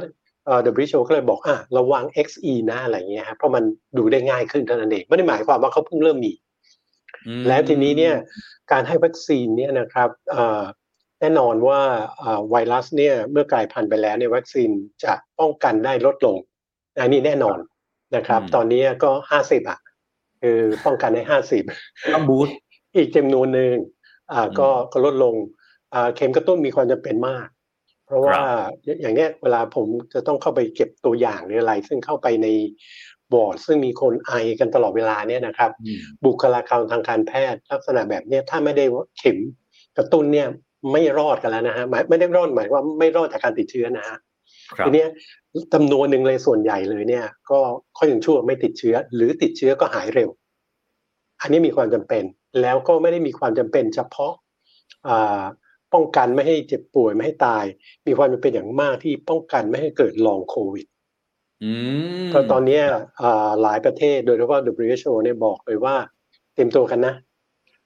[0.45, 3.63] เอ่อ WHO ก็เลยบอกอะระวัง XE นะอะไรเงี้ยครับเพราะมัน
[3.97, 6.34] ดูได้ง่ายขึ้นเท่านั้นเองไม่ได้หมายความว่าเขาเพิ่งเริ่มมี
[7.28, 8.16] อืมแล้วทีนี้เนี่ย
[8.72, 10.63] การให้วัคซีนเนี่ยนะครับเอ่อ
[11.20, 11.82] แน่นอนว่า
[12.18, 14.70] เอ่อไวรัสเนี่ยเมื่อกลายพันธุ์ไปแล้วเนี่ยวัคซีน
[15.03, 16.38] จะป้องกันได้ลดลง
[17.01, 17.57] อันนี้แน่นอน
[18.16, 19.80] นะครับ ตอนนี้ก็ห้าสิบอะ
[20.41, 21.63] คือป้องกันได้ห้าสิบ
[22.13, 22.57] ต้องบูสต์
[22.95, 23.76] อีกจำนวนหนึ่ง
[24.32, 25.36] อ่าก็ก็ลดลง
[25.93, 27.47] อ่าเข็มกระตุ้นมีความจำเป็นมาก
[28.05, 28.39] เพราะว่า
[29.01, 32.47] อย่างเนี้ยเวลาผมจะต้องเข้าไปเก็บตัวอย่างหรืออะไร ซึ่งเข้าไปใน
[33.34, 38.86] บอร์ดซึ่งมีคนไอกันตลอดเวลาเนี่ยนะครับอืมบุคลากรทางการแพทย์ลักษณะแบบเนี้ยถ้าไม่ได้
[39.18, 39.38] เข็ม
[39.97, 40.47] กระตุ้นเนี่ย
[40.92, 44.18] ไม่รอดกันแล้วนะฮะหมายไม่ได้รอดหมายว่าไม่รอดจากการติดเชื้อนะฮะ
[44.78, 45.10] ครับทีเนี้ย
[45.74, 47.60] จำนวนหนึ่งเลยส่วนใหญ่เลยเนี่ย ก็
[47.98, 50.30] ค่อยยังชั่วไม่ติดเชื้อ หรือติดเชื้อก็หายเร็ว
[51.42, 52.24] อันนี้มีความจำเป็น
[52.62, 54.34] แล้วก็ไม่ได้มีความจำเป็นเฉพาะ
[55.08, 55.44] อ่า
[55.94, 57.64] ป้องกันไม่ให้เจ็บป่วยไม่ให้ตาย
[58.08, 60.86] มีความจำเป็นอย่างมากที่ป้องกันไม่ให้เกิดลองโควิด
[61.64, 61.72] อื
[62.26, 62.84] มก็ตอนเนี้ย
[63.22, 65.96] อ่าหลายประเทศโดยเฉพาะ WHO เนี่ยบอกเลยว่า
[66.54, 67.14] เตรียมตัวกันนะ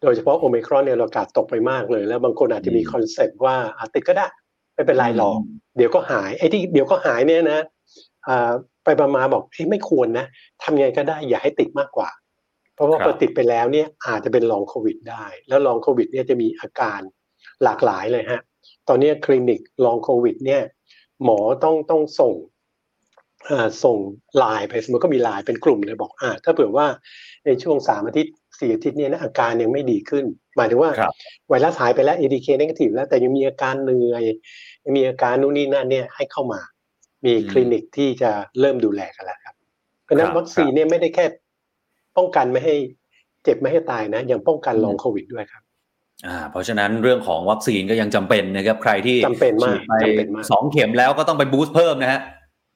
[0.01, 4.27] โดยเฉพาะโอมิครอนเนี่ยเราการ์ดตกไปมากเลย แล้วบางคนอาจจะมีอืม concept ว่าอาติดก็ได้
[4.75, 5.37] ไม่เป็นไรหรอก
[5.77, 7.61] เดี๋ยวก็หายไอ้ที่เดี๋ยวก็หายเนี่ยนะ
[8.27, 8.51] อ่า
[8.85, 10.25] ไปประมาณบอกเฮ้ยไม่ควรนะ
[10.63, 12.09] ทำยังไงก็ได้อย่าให้ติดมากกว่า
[12.75, 16.99] เพราะว่าครับพอติดไปแล้วเนี่ยอาจจะเป็น long COVID ได้ แล้ว long COVID เนี่ยจะมีอาการ
[17.63, 18.41] หลากหลายเลยฮะ
[18.87, 20.61] ตอนเนี้ยคลินิก long COVID เนี่ย
[21.23, 22.33] หมอต้องต้องส่ง
[23.49, 23.97] อ่าส่ง
[24.37, 26.87] ไลน์ไปสมมติก็มีไลน์เป็นกลุ่มเลยบอกอ่าถ้าเผื่อว่า
[27.45, 30.25] ในช่วงสามอาทิตย์ สี่อาทิตย์เนี่ยนะอาการยังไม่ดีขึ้น
[30.57, 31.13] หมายถึงว่าครับ
[31.49, 34.23] ไวรัสหายไปแล้ว ADK negative แล้วแต่ยังมีอาการเหนื่อย
[34.85, 36.61] ยังมีอาการนู่นนี่นั่นเนี่ยให้เข้ามา
[37.25, 39.55] มีอืมคลินิกที่จะเริ่มดูแลกันแล้วครับ
[40.03, 41.25] เพราะฉะนั้คนรับวัคซีนเนี่ยไม่ได้แค่
[42.17, 42.75] ป้องกันไม่ให้
[43.43, 45.63] เจ็บไม่ให้ตายนะยังป้องกันลองอืมโควิดด้วยครับ
[46.27, 52.21] อ่าเพราะฉะนั้นเรื่องของวัคซีนก็ยังจำเป็นนะครับใครที่จำเป็นมากฉีดไปจำเป็นมากสองเข็มแล้วก็ต้องไปบูสต์เพิ่มนะฮะ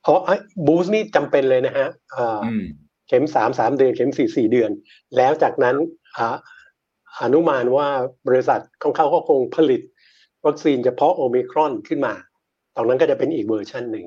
[0.04, 0.20] เพราะ
[0.68, 4.72] บูสต์นี่จำเป็นเลยนะฮะอ่าอืมเข็มสามสามเดือน เข็มสี่สี่เดือน
[5.18, 5.76] แล้วจากนั้น
[6.18, 6.38] อ่า
[7.22, 7.88] อนุมานว่า
[8.28, 9.82] บริษัทของเขาก็คงผลิต
[10.46, 12.14] วัคซีนเฉพาะโอมิครอนขึ้นมา
[12.76, 14.06] ตอนนั้นก็จะเป็นอีกเวอร์ชันหนึ่ง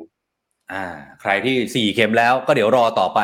[0.72, 0.84] อ่า
[1.20, 3.20] ใครที่สี่เข็มแล้วก็เดี๋ยวรอต่อไป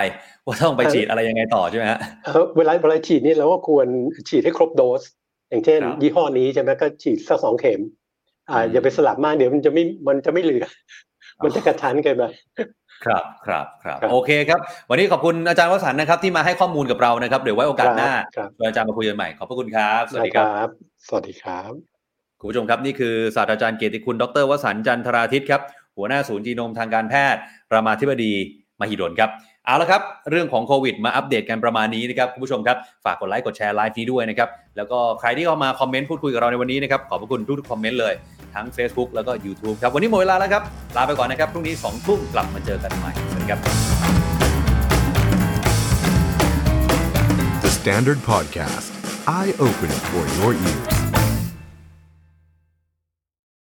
[0.46, 3.86] ว่าต้องไปฉีดอะไรยังไงต่อใช่ไหมฮะเอ่อเวลาเวลาฉีดนี่เราก็ควร
[4.28, 5.02] ฉีดให้ครบโดส
[5.48, 7.80] อย่างเช่นครับยี่ห้อนี้ใช่ไหมก็ฉีดสักสองเข็ม
[8.50, 10.64] อ่าอืมอย่าไปสลับมากเดี๋ยวมันจะไม่มันจะไม่เหลือ
[11.44, 12.24] มันจะกระชั้นเกินไป
[13.05, 20.68] ครับครับครับครับโอเคครับ วันนี้ขอบคุณอาจารย์วสันต์นะครับ ที่มาให้ข้อมูลกับเรานะครับเดี๋ยวไว้โอกาสหน้าครับชวนอาจารย์มาคุยกันใหม่ขอบพระคุณครับ สวัสดีคครับรับ
[21.07, 21.72] สวัสดีครับ
[22.40, 25.62] คุณผู้ชมครับนี่คือศาสตราจารย์เกียรติคุณ ดร.วสันต์จันทราทิตย์ครับ
[25.96, 27.40] หัวหน้าศูนย์จีโนมทางการแพทย์
[27.72, 28.32] รามาธิบดี
[28.80, 29.30] มหิดลครับ
[29.66, 38.14] เอาละครับ เรื่องของโควิดมาอัปเดตกันประมาณนี้นะครับคุณผู้ชมครับ ฝากกดไลค์กด share live นี้ด้วยนะครับ แล้วก็ใครที่เข้ามาคอมเมนต์พูดคุยกับเราในวันนี้นะครับ ขอบพระคุณทุกๆคอมเมนต์เลย
[38.54, 40.62] ทั้ง Facebook แล้วก็ YouTube ครับ วันนี้หมดเวลาแล้วครับ
[40.96, 43.60] ลาไปก่อนนะครับพรุ่งนี้2ทุ่มกลับมาเจอกันใหม่สวัสดีครับ
[47.64, 48.88] The Standard Podcast,
[49.38, 51.01] eye Open for your ears.